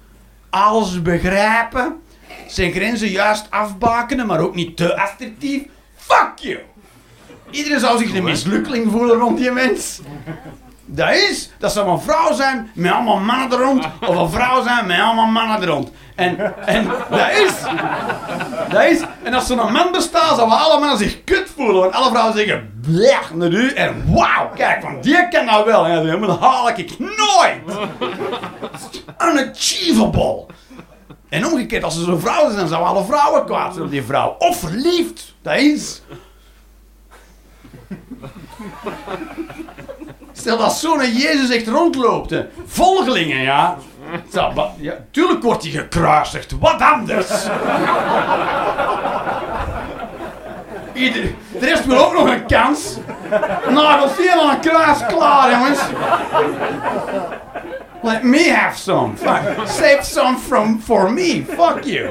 [0.50, 2.02] Alles begrijpen.
[2.46, 5.62] Zijn grenzen juist afbakenen, maar ook niet te assertief.
[5.96, 6.58] Fuck you.
[7.50, 10.00] Iedereen zou zich een mislukkeling voelen rond die mens.
[10.88, 14.62] Dat is, dat zou een vrouw zijn met allemaal mannen er rond, of een vrouw
[14.62, 15.90] zijn met allemaal mannen er rond.
[16.14, 17.52] En, en dat is,
[18.68, 22.10] dat is, en als zo'n man bestaat, zouden alle mannen zich kut voelen, want alle
[22.10, 26.40] vrouwen zeggen, blech naar u, en wauw, kijk, van die kan nou wel, en dat
[26.40, 27.78] haal ik nooit.
[29.18, 30.46] Unachievable.
[31.28, 34.36] En omgekeerd, als er zo'n vrouw dan zouden alle vrouwen kwaad zijn op die vrouw.
[34.38, 36.02] Of verliefd, dat is.
[40.46, 42.34] Stel dat zo'n Jezus echt rondloopt.
[42.66, 43.76] Volgelingen, ja.
[44.76, 44.96] Ja.
[45.10, 46.54] Tuurlijk wordt hij gekruisigd.
[46.58, 47.28] Wat anders?
[50.92, 51.22] Ieder,
[51.58, 52.96] de rest wil ook nog een kans.
[53.68, 55.80] Nagels hier aan een kruis klaar, jongens.
[58.02, 59.12] Let me have some.
[59.66, 61.44] Save some from for me.
[61.48, 62.10] Fuck you.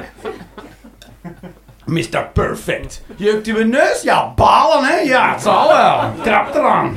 [1.84, 2.28] Mr.
[2.32, 3.02] Perfect.
[3.16, 4.02] Jeukt uw neus?
[4.02, 4.96] Ja, balen hè?
[4.96, 6.12] Ja, het zal wel.
[6.22, 6.96] Trap eraan.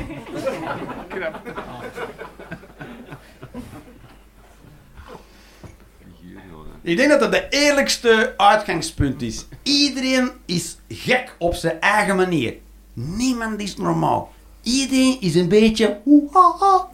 [6.20, 6.66] Hier, jongen.
[6.82, 9.46] Ik denk dat dat de eerlijkste uitgangspunt is.
[9.62, 12.54] Iedereen is gek op zijn eigen manier.
[12.92, 14.32] Niemand is normaal.
[14.62, 16.88] Iedereen is een beetje hoehaha.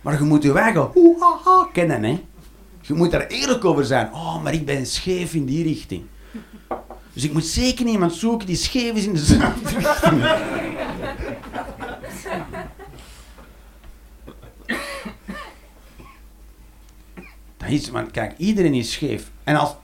[0.00, 2.24] Maar je moet je eigen hoehaha kennen, hè.
[2.80, 4.12] Je moet daar eerlijk over zijn.
[4.12, 6.04] Oh, maar ik ben scheef in die richting.
[7.12, 10.22] Dus ik moet zeker iemand zoeken die scheef is in dezelfde richting.
[17.68, 19.30] Is, man, kijk, iedereen is scheef.
[19.44, 19.74] En als,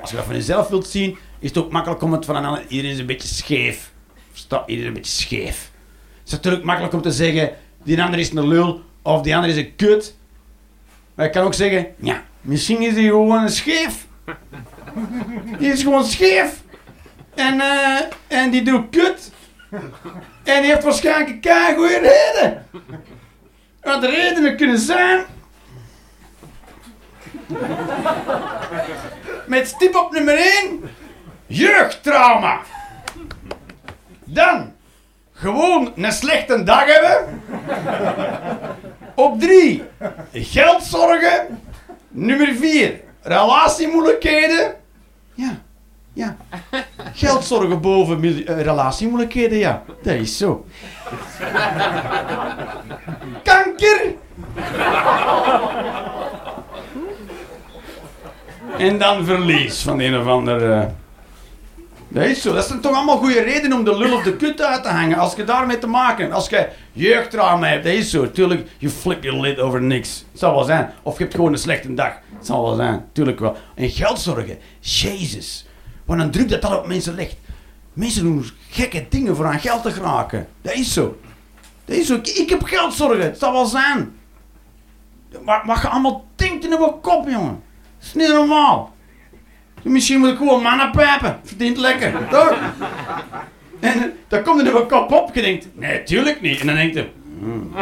[0.00, 2.44] als je dat van jezelf wilt zien, is het ook makkelijk om het van een
[2.44, 2.64] ander...
[2.68, 3.92] Iedereen is een beetje scheef.
[4.30, 4.62] Versta?
[4.66, 5.70] Iedereen is een beetje scheef.
[6.18, 7.50] Het is natuurlijk makkelijk om te zeggen,
[7.82, 10.16] die ander is een lul, of die ander is een kut.
[11.14, 14.06] Maar je kan ook zeggen, ja, misschien is hij gewoon een scheef.
[15.58, 16.62] Die is gewoon scheef.
[17.34, 19.30] En, eh, en die doet kut.
[20.42, 22.66] En die heeft waarschijnlijk een keigoeie reden.
[23.80, 25.24] Wat de redenen kunnen zijn
[29.46, 30.90] met stip op nummer 1.
[31.46, 32.60] Jeugdtrauma.
[34.24, 34.72] Dan
[35.32, 37.42] gewoon een slechte dag hebben.
[39.14, 39.82] Op 3.
[40.32, 41.60] Geldzorgen.
[42.08, 43.00] Nummer 4.
[43.22, 44.74] Relatiemoeilijkheden.
[45.34, 45.58] Ja,
[46.12, 46.36] ja.
[47.14, 49.82] Geldzorgen boven eh, relatiemoeilijkheden, ja.
[50.02, 50.66] Dat is zo.
[53.42, 54.14] Kanker.
[58.82, 60.72] En dan verlies van een of ander.
[60.72, 60.86] eh.
[62.08, 62.54] Dat is zo.
[62.54, 65.18] Dat zijn toch allemaal goede redenen om de lul of de kut uit te hangen.
[65.18, 66.34] Als je daarmee te maken hebt.
[66.34, 67.84] Als je jeugdtrauma hebt.
[67.84, 68.30] Dat is zo.
[68.30, 70.24] Tuurlijk, je flip je lid over niks.
[70.30, 70.92] Het zal wel zijn.
[71.02, 72.12] Of je hebt gewoon een slechte dag.
[72.36, 73.04] Het zal wel zijn.
[73.12, 73.56] Tuurlijk wel.
[73.74, 74.58] En geldzorgen.
[74.80, 75.66] Jezus.
[76.04, 77.36] Wat een druk dat dat op mensen legt.
[77.92, 80.48] Mensen doen gekke dingen voor aan geld te geraken.
[80.62, 81.20] Dat is zo.
[81.84, 82.14] Dat is zo.
[82.14, 83.24] Ik, heb geldzorgen.
[83.24, 84.14] Het zal wel zijn.
[85.44, 87.70] Maar wat je allemaal denkt in mijn kop, jongen.
[88.02, 88.94] Dat is niet normaal.
[89.82, 91.40] Misschien moet ik gewoon mannen pijpen.
[91.44, 92.54] Verdient lekker, toch?
[93.80, 95.34] En eh, dan komt er in mijn kop op.
[95.34, 96.60] Je denkt, nee, tuurlijk niet.
[96.60, 97.72] En dan denkt je, hmm.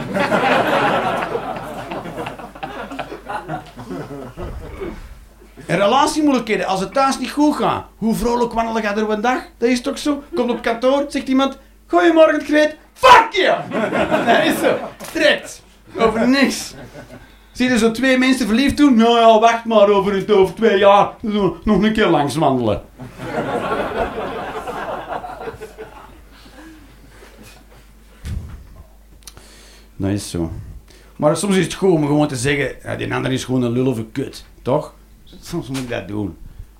[5.66, 9.43] En relatiemoeilijkheden, als het thuis niet goed gaat, hoe vrolijk wandelen gaat er een dag?
[9.59, 10.23] Dat is toch zo?
[10.35, 13.59] Komt op kantoor, zegt iemand, goeiemorgen Greet, fuck you!
[14.27, 14.79] Dat is zo,
[15.12, 15.62] direct,
[15.97, 16.75] over niks.
[17.53, 18.96] Zie je zo twee mensen verliefd doen?
[18.96, 21.11] Nou ja, wacht maar over, het, over twee jaar.
[21.64, 22.82] Nog een keer langs wandelen.
[29.96, 30.51] Dat is zo.
[31.16, 33.72] Maar soms is het goed om gewoon te zeggen, ja, die ander is gewoon een
[33.72, 34.44] lul of een kut.
[34.62, 34.94] Toch?
[35.40, 36.36] Soms moet ik dat doen.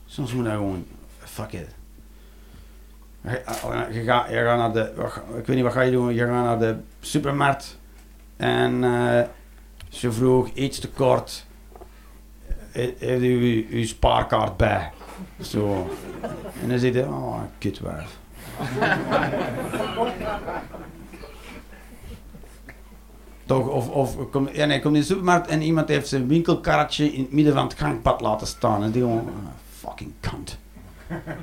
[0.07, 0.87] Soms moet ik dat gewoon,
[1.19, 1.69] fuck it.
[3.23, 3.43] Je,
[3.93, 4.93] je, gaat, je gaat naar de,
[5.39, 7.79] ik weet niet wat ga je doen, je gaat naar de supermarkt
[8.37, 9.23] en eh,
[9.91, 11.47] ze vroeg iets te kort,
[12.71, 14.91] he- heeft u uw spaarkaart bij?
[15.41, 15.91] Zo.
[16.63, 18.19] En dan zit hij, oh, kutwijf.
[23.47, 27.13] Toch, of, of kom, ja, nee, komt in de supermarkt en iemand heeft zijn winkelkarretje
[27.13, 28.83] in het midden van het gangpad laten staan.
[28.83, 30.59] En die gewoon, ah, fucking kant.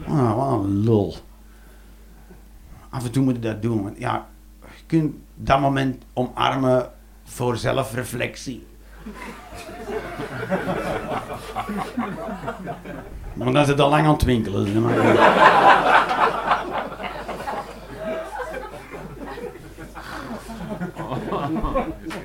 [0.07, 1.15] Ah, wat een lul.
[2.89, 3.83] Af en toe moet je dat doen.
[3.83, 4.27] Want ja,
[4.61, 6.91] je kunt dat moment omarmen
[7.27, 8.65] voor zelfreflectie.
[13.33, 14.85] Maar dan is het lang aan het winkelen.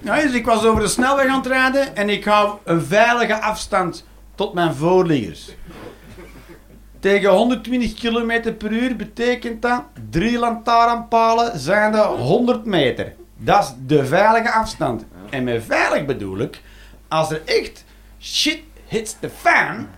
[0.02, 3.40] Ja, dus ik was over de snelweg aan het rijden en ik hou een veilige
[3.40, 5.50] afstand tot mijn voorliggers.
[7.00, 13.14] Tegen 120 km per uur betekent dat drie lantaarnpalen zijn de 100 meter.
[13.44, 15.04] Dat is de veilige afstand.
[15.30, 16.60] En met veilig bedoel ik,
[17.08, 17.84] als er echt
[18.20, 19.88] shit hits the fan,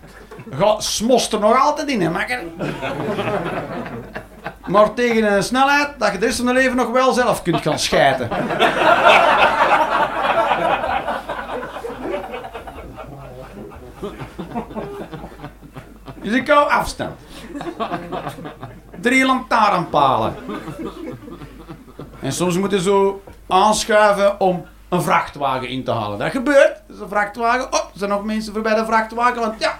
[0.77, 2.43] smost er nog altijd in, hè, makker?
[4.67, 7.61] Maar tegen een snelheid dat je de rest van je leven nog wel zelf kunt
[7.61, 8.29] gaan schijten.
[16.21, 17.19] Dus ik hou afstand.
[19.01, 20.35] Drie lantaarnpalen.
[22.19, 26.19] En soms moet je zo aanschuiven om een vrachtwagen in te halen.
[26.19, 26.81] Dat gebeurt.
[26.87, 27.73] Een vrachtwagen.
[27.73, 29.41] Oh, er zijn nog mensen voorbij de vrachtwagen.
[29.41, 29.77] Want ja,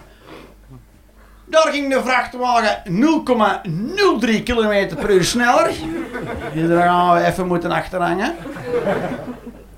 [1.45, 5.72] daar ging de vrachtwagen 0,03 km per uur sneller.
[6.53, 8.36] Dus daar gaan we even moeten achterhangen.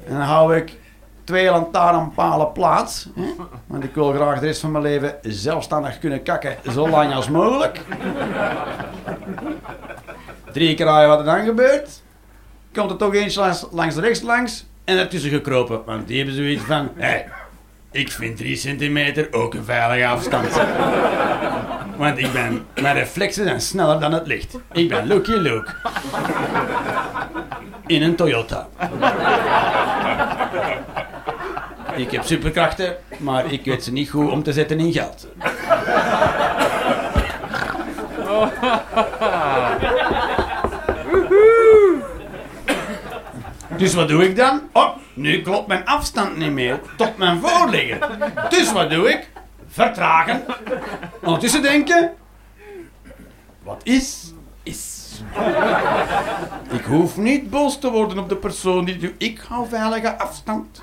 [0.06, 0.80] En dan hou ik
[1.24, 3.10] twee lantaarnpalen plaats.
[3.66, 7.30] Want ik wil graag de rest van mijn leven zelfstandig kunnen kakken, zo lang als
[7.30, 7.82] mogelijk.
[10.54, 12.02] Drie keer wat er dan gebeurt.
[12.78, 15.82] Komt er toch eentje langs, langs rechts langs en ertussen gekropen.
[15.86, 17.24] Want die hebben zoiets van, hé,
[17.92, 20.48] ik vind 3 centimeter ook een veilige afstand.
[21.98, 24.58] Want ik ben, mijn reflexen zijn sneller dan het licht.
[24.72, 25.72] Ik ben Lucky Luke.
[27.86, 28.68] In een Toyota.
[31.96, 35.28] Ik heb superkrachten, maar ik weet ze niet goed om te zetten in geld.
[43.78, 44.62] Dus wat doe ik dan?
[44.74, 48.00] Oh, nu klopt mijn afstand niet meer tot mijn voorliggen.
[48.50, 49.30] Dus wat doe ik?
[49.68, 50.44] Vertragen.
[51.24, 52.14] Ondertussen denken.
[53.64, 54.96] Wat is, is.
[56.70, 59.14] Ik hoef niet boos te worden op de persoon die doet.
[59.18, 60.82] Ik hou veilige afstand.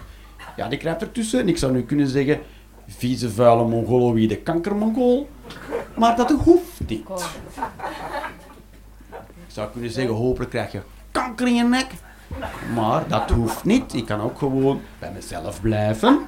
[0.57, 1.41] Ja, die krijgt ertussen.
[1.41, 2.41] En ik zou nu kunnen zeggen...
[2.89, 5.31] Vieze vuile mongoloïde kankermongool.
[5.97, 7.09] Maar dat hoeft niet.
[9.47, 10.81] Ik zou kunnen zeggen, hopelijk krijg je
[11.13, 11.87] kanker in je nek.
[12.75, 13.95] Maar dat hoeft niet.
[13.95, 16.21] Ik kan ook gewoon bij mezelf blijven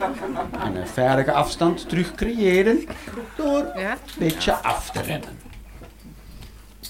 [0.64, 2.84] en een veilige afstand terug creëren
[3.36, 5.28] door een beetje af te rennen.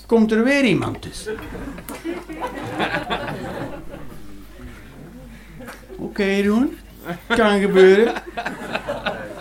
[0.06, 1.36] Komt er weer iemand tussen?
[5.98, 6.78] Oké, doen.
[7.28, 8.14] Kan gebeuren.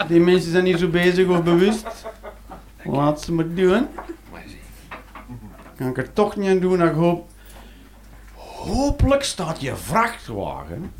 [0.07, 1.87] Die mensen zijn niet zo bezig of bewust.
[2.83, 3.87] Laat ze maar doen.
[5.75, 6.83] Kan ik er toch niet aan doen.
[6.83, 7.29] Ik hoop
[8.65, 10.91] Hopelijk staat je vrachtwagen,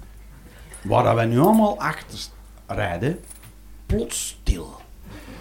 [0.82, 2.20] waar wij nu allemaal achter
[2.68, 3.20] rijden,
[3.86, 4.82] plots stil.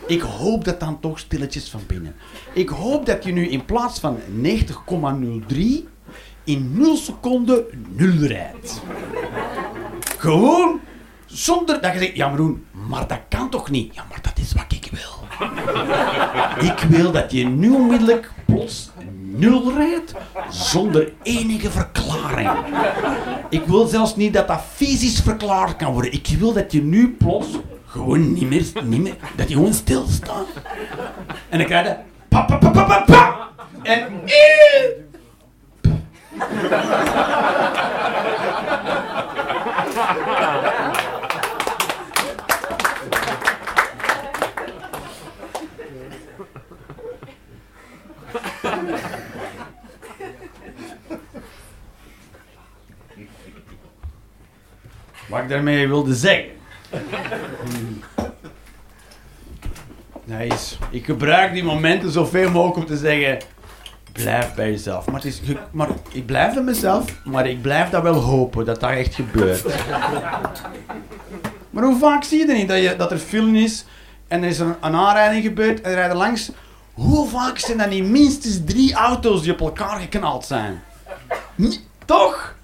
[0.07, 2.15] Ik hoop dat dan toch stilletjes van binnen.
[2.53, 5.57] Ik hoop dat je nu in plaats van 90,03
[6.45, 8.81] in 0 seconden 0 rijdt.
[10.19, 10.81] Gewoon
[11.27, 13.95] zonder dat je zegt, ja Maroen, maar dat kan toch niet?
[13.95, 15.13] Ja, maar dat is wat ik wil.
[16.71, 18.91] Ik wil dat je nu onmiddellijk plots
[19.37, 20.15] nul rijdt
[20.49, 22.51] zonder enige verklaring.
[23.51, 26.13] Ik wil zelfs niet dat dat fysisch verklaard kan worden.
[26.13, 27.49] Ik wil dat je nu plots
[27.87, 30.47] gewoon niet meer, niet meer dat je gewoon stilstaat.
[31.49, 31.97] En dan krijg je
[32.29, 33.49] pa.
[33.83, 35.03] En eh.
[55.29, 56.51] Wat ik daarmee wilde zeggen.
[60.25, 60.77] Nice.
[60.91, 63.39] Ik gebruik die momenten zoveel mogelijk om te zeggen.
[64.13, 65.11] Blijf bij jezelf.
[65.11, 68.91] Maar, is, maar ik blijf bij mezelf, maar ik blijf dat wel hopen dat dat
[68.91, 69.65] echt gebeurt.
[71.71, 73.85] Maar hoe vaak zie je er niet dat, je, dat er film is
[74.29, 76.51] en er is een, aanrijding gebeurd en er rijden langs.
[76.93, 80.83] Hoe vaak zijn er niet minstens drie auto's die op elkaar geknald zijn?
[82.05, 82.55] Toch?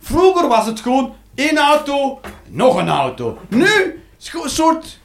[0.00, 3.38] Vroeger was het gewoon één auto, nog een auto.
[3.48, 5.00] Nu een soort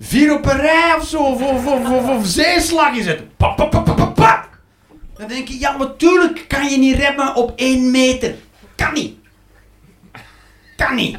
[0.00, 3.36] vier op een rij of zo, of, of, of, of, zeeslag is het.
[3.36, 4.44] Pa, pa, pa, pa, pa, pa.
[5.16, 8.34] Dan denk je, ja, natuurlijk kan je niet remmen op één meter.
[8.74, 9.16] Kan niet.
[10.76, 11.18] Kan niet.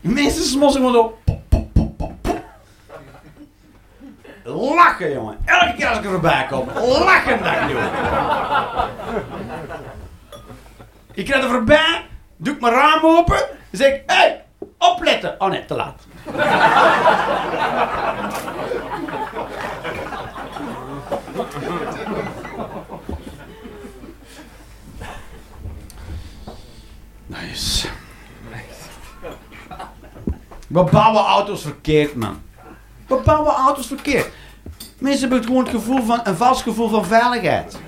[0.00, 1.18] Mensen smossen gewoon zo.
[4.44, 5.38] Lachen, jongen.
[5.44, 7.76] Elke keer als ik er voorbij kom, lachen dat ik.
[11.12, 12.04] Ik rijd er voorbij,
[12.40, 14.44] doe ik mijn raam open, dan zeg hé, hey,
[14.78, 15.40] opletten.
[15.40, 16.02] Oh nee, te laat.
[27.26, 27.88] Nice.
[30.66, 32.42] We bouwen auto's verkeerd, man.
[33.06, 34.30] We bouwen auto's verkeerd.
[34.98, 37.78] Mensen hebben gewoon het gevoel van, een vals gevoel van veiligheid.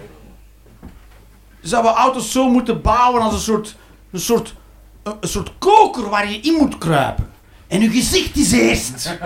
[1.61, 3.77] Zouden we auto's zo moeten bouwen als een soort,
[4.13, 4.55] een soort,
[5.03, 7.31] een, soort koker waar je in moet kruipen.
[7.69, 9.07] En je gezicht is eerst.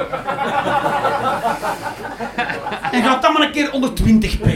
[2.93, 4.47] en gaat dan maar een keer onder 20 p.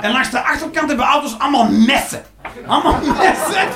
[0.00, 2.22] En langs de achterkant hebben auto's allemaal messen.
[2.66, 3.68] Allemaal messen.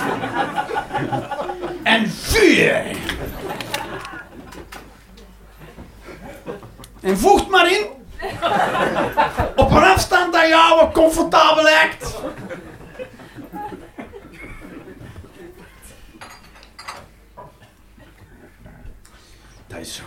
[1.82, 2.82] En vuur.
[7.00, 7.86] En voegt maar in.
[9.56, 12.16] Op een afstand dat jou comfortabel lijkt.
[19.80, 20.02] Is zo.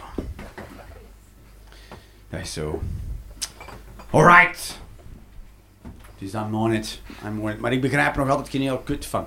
[2.30, 2.82] Dat is zo.
[4.10, 4.80] Alright.
[6.18, 7.02] Dus I'm on it.
[7.26, 7.60] I'm on it.
[7.60, 9.26] Maar ik begrijp er nog altijd geen heel kut van.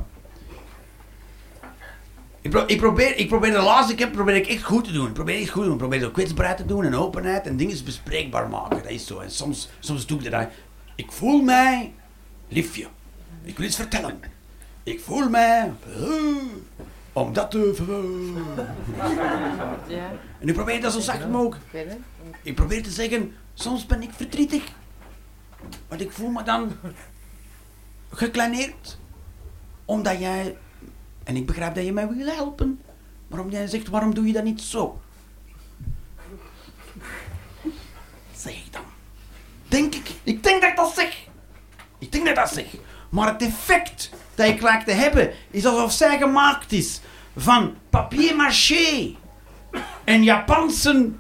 [2.40, 5.06] Ik, ik, probeer, ik probeer de laatste keer probeer ik echt goed te doen.
[5.06, 5.72] Ik probeer echt goed te doen.
[5.72, 8.82] Ik probeer zo kwetsbaarheid te doen en openheid en dingen bespreekbaar maken.
[8.82, 9.18] Dat is zo.
[9.18, 10.48] En soms, soms doe ik dat.
[10.94, 11.92] Ik voel mij
[12.48, 12.86] liefje.
[13.42, 14.20] Ik wil iets vertellen.
[14.82, 15.72] Ik voel mij
[17.14, 17.74] om dat te
[19.88, 21.62] Ja, En ik probeer dat zo zacht mogelijk.
[22.42, 24.62] Ik probeer te zeggen, soms ben ik verdrietig.
[25.88, 26.72] Want ik voel me dan
[28.10, 28.98] gekleineerd.
[29.84, 30.56] Omdat jij,
[31.24, 32.80] en ik begrijp dat je mij wil helpen.
[33.26, 35.00] Maar omdat jij zegt, waarom doe je dat niet zo?
[38.36, 38.84] Zeg ik dan.
[39.68, 40.10] Denk ik.
[40.22, 41.26] Ik denk dat ik dat zeg.
[41.98, 42.66] Ik denk dat ik dat zeg.
[43.08, 47.00] Maar het effect dat ik lijkt te hebben, is alsof zij gemaakt is
[47.36, 49.14] van papier maché
[50.04, 51.10] en Japanse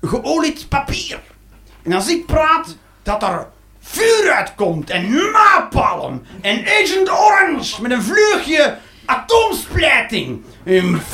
[0.00, 1.20] geolied papier.
[1.82, 3.48] En als ik praat, dat er
[3.80, 10.42] vuur uitkomt en napalm en Agent Orange met een vleugje atoomsplijting.
[10.64, 11.00] En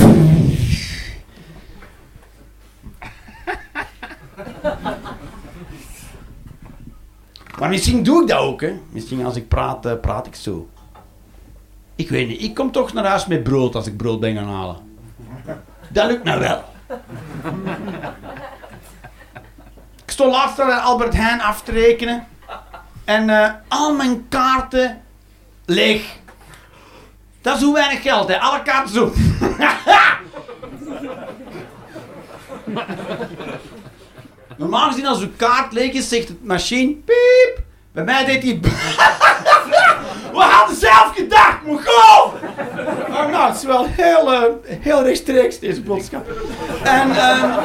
[7.59, 8.81] Maar misschien doe ik dat ook, hè.
[8.91, 10.69] Misschien als ik praat, eh, praat ik zo.
[11.97, 14.49] Ik weet niet, ik kom toch naar huis met brood als ik brood ben gaan
[14.49, 14.77] halen.
[15.89, 16.65] Dat lukt me wel.
[20.05, 22.27] Ik stond laatst naar Albert Heijn af te rekenen.
[23.05, 25.03] En eh, al mijn kaarten
[25.65, 26.17] leeg.
[27.41, 28.41] Dat is hoe weinig geld, hè.
[28.41, 29.13] Alle kaarten zo.
[34.57, 37.63] Normaal gezien als uw kaart leeg is, zegt het machine piep.
[37.93, 38.61] Bij mij deed hij...
[40.37, 42.33] We hadden zelf gedacht, Mongool!
[43.09, 44.43] Oh, nou, het is wel heel, eh,
[44.81, 46.29] heel rechtstreeks, deze boodschap.
[46.83, 47.59] En, ehm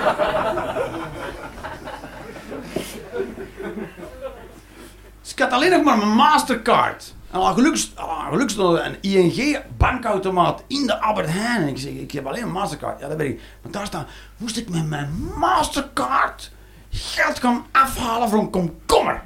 [5.22, 7.13] Dus ik had alleen nog maar mijn Mastercard.
[7.32, 11.61] En al gelukkig, al gelukkig een ING-bankautomaat in de Albert Heijn.
[11.61, 12.99] En ik zeg, ik heb alleen een Mastercard.
[12.99, 13.41] Ja, dat weet ik.
[13.61, 14.07] Maar daar staan,
[14.38, 16.51] moest ik met mijn Mastercard
[16.89, 19.22] geld gaan afhalen voor een komkommer.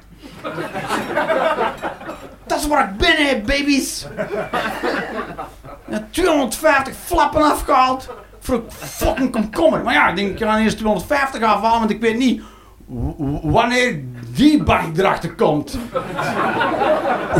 [2.46, 4.06] Dat is waar ik ben, hè, baby's.
[5.88, 8.08] Ja, 250 flappen afgehaald
[8.40, 9.82] voor een fucking komkommer.
[9.82, 12.42] Maar ja, ik denk, ik ga eerst 250 afhalen, want ik weet niet
[13.42, 14.00] wanneer
[14.34, 15.78] die bank erachter komt.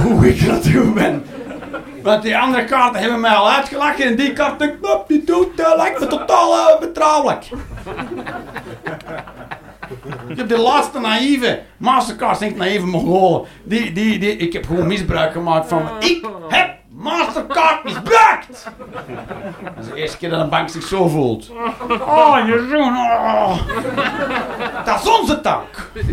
[0.02, 1.24] Hoe ik dat doen ben.
[2.02, 5.61] Want die andere kaarten hebben mij al uitgelachen en die kaart denkt, "Nop, die doet,
[5.61, 7.48] uh, lijkt me totaal eh, betrouwelijk.
[10.28, 13.48] Ik heb de laatste naïeve Mastercard, denk ik naïeve Mongolen.
[13.64, 15.88] Die, die, die, ik heb gewoon misbruik gemaakt van.
[15.98, 18.64] Ik heb Mastercard misbruikt!
[19.74, 21.50] Dat is de eerste keer dat een bank zich zo voelt.
[21.88, 23.59] Oh, Jeroen, oh.
[24.84, 25.90] Dat is onze tank.
[25.94, 26.04] Dat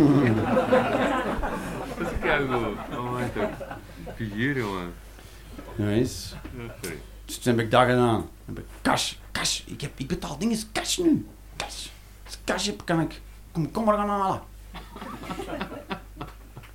[2.06, 2.56] is keigoed.
[2.90, 3.66] Oh mijn god.
[4.16, 4.92] Figuur, jongen.
[5.76, 6.98] Ja, sorry.
[7.24, 8.28] Dus toen heb ik dat gedaan.
[8.46, 9.60] Dan heb ik cash, cash.
[9.66, 11.26] Ik, heb, ik betaal dingen cash nu.
[11.56, 11.86] Cash.
[12.24, 13.20] Als ik cash heb, kan ik
[13.54, 14.40] komkommer gaan halen.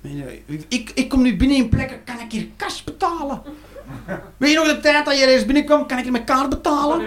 [0.00, 0.12] Weet
[0.46, 3.42] je, Ik, ik kom nu binnen in plekken, kan ik hier cash betalen?
[4.36, 7.06] Weet je nog de tijd dat je ergens binnenkwam, kan ik hier met kaart betalen?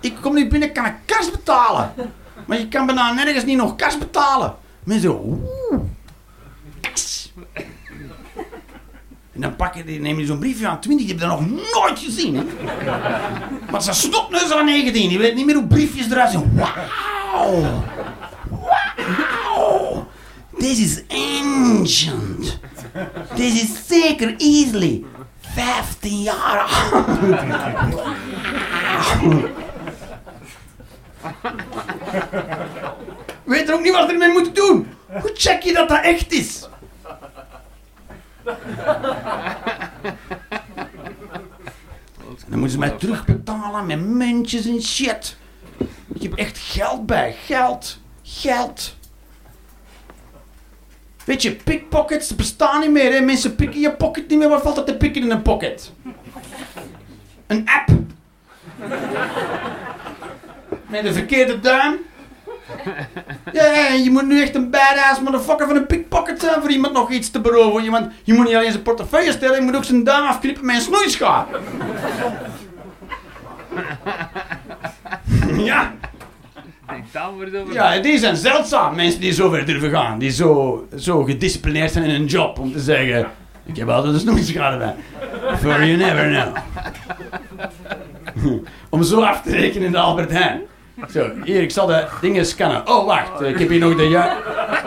[0.00, 1.92] Ik kom nu binnen, kan ik cash betalen?
[2.46, 4.54] Maar je kan bijna nergens niet nog cash betalen.
[4.84, 5.80] Mensen oeh,
[6.80, 7.26] cash.
[9.32, 11.50] En dan pak je, neem je zo'n briefje aan 20, die heb je dat nog
[11.74, 12.48] nooit gezien.
[13.70, 16.52] Maar ze snotneus aan 19, die weet niet meer hoe briefjes eruit zien.
[16.54, 17.82] Wauw!
[20.58, 22.58] This is ancient.
[23.36, 25.04] This is zeker easily
[25.40, 27.06] 15 jaar oud.
[33.44, 34.88] Weet er ook niet wat ermee moet doen.
[35.06, 36.68] Hoe check je dat dat echt is?
[42.46, 45.36] Dan moeten ze mij terugbetalen met muntjes en shit.
[46.14, 47.34] Ik heb echt geld bij.
[47.46, 47.98] Geld.
[48.22, 48.96] Geld.
[51.28, 53.12] Weet je, pickpockets bestaan niet meer.
[53.12, 53.20] Hè?
[53.20, 54.48] Mensen pikken je pocket niet meer.
[54.48, 55.92] Wat valt er te pikken in een pocket?
[57.46, 57.88] Een app.
[60.86, 61.98] Met een verkeerde duim.
[63.52, 67.10] Ja, je moet nu echt een badass motherfucker van een pickpocket zijn voor iemand nog
[67.10, 67.90] iets te beroven.
[67.90, 70.76] Want je moet niet alleen zijn portefeuille stellen, je moet ook zijn duim afknippen met
[70.76, 71.46] een snoeischaar.
[75.70, 75.94] ja,
[77.72, 80.18] Ja, die zijn zeldzaam, mensen die zo ver durven gaan.
[80.18, 83.26] Die zo, zo gedisciplineerd zijn in hun job om te zeggen...
[83.64, 84.94] Ik heb altijd een snoeischaar erbij.
[85.58, 86.56] For you never know.
[88.90, 90.60] om zo af te rekenen in de Albert Heijn.
[91.10, 92.88] Zo, hier, ik zal de dingen scannen.
[92.88, 94.22] Oh, wacht, ik heb hier nog de ju...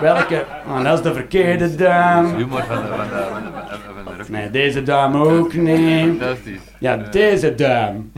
[0.02, 0.46] Welke?
[0.68, 2.36] Oh, dat is de verkeerde duim.
[2.36, 4.30] Humor van de, van de, van de, van de rug.
[4.30, 6.18] Nee, deze duim ook niet.
[6.20, 6.60] Fantastisch.
[6.80, 8.12] Ja, deze duim.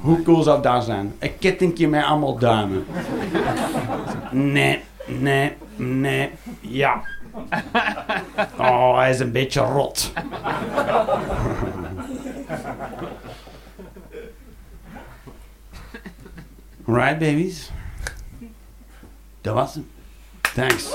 [0.00, 1.14] Hoe cool zou dat zijn?
[1.18, 2.86] Een kettingje met allemaal duimen.
[4.30, 7.02] Nee, nee, nee, ja.
[8.58, 10.12] Oh, hij is een beetje rot.
[16.84, 17.70] Right, babies?
[19.40, 19.90] Dat was hem.
[20.54, 20.90] Thanks.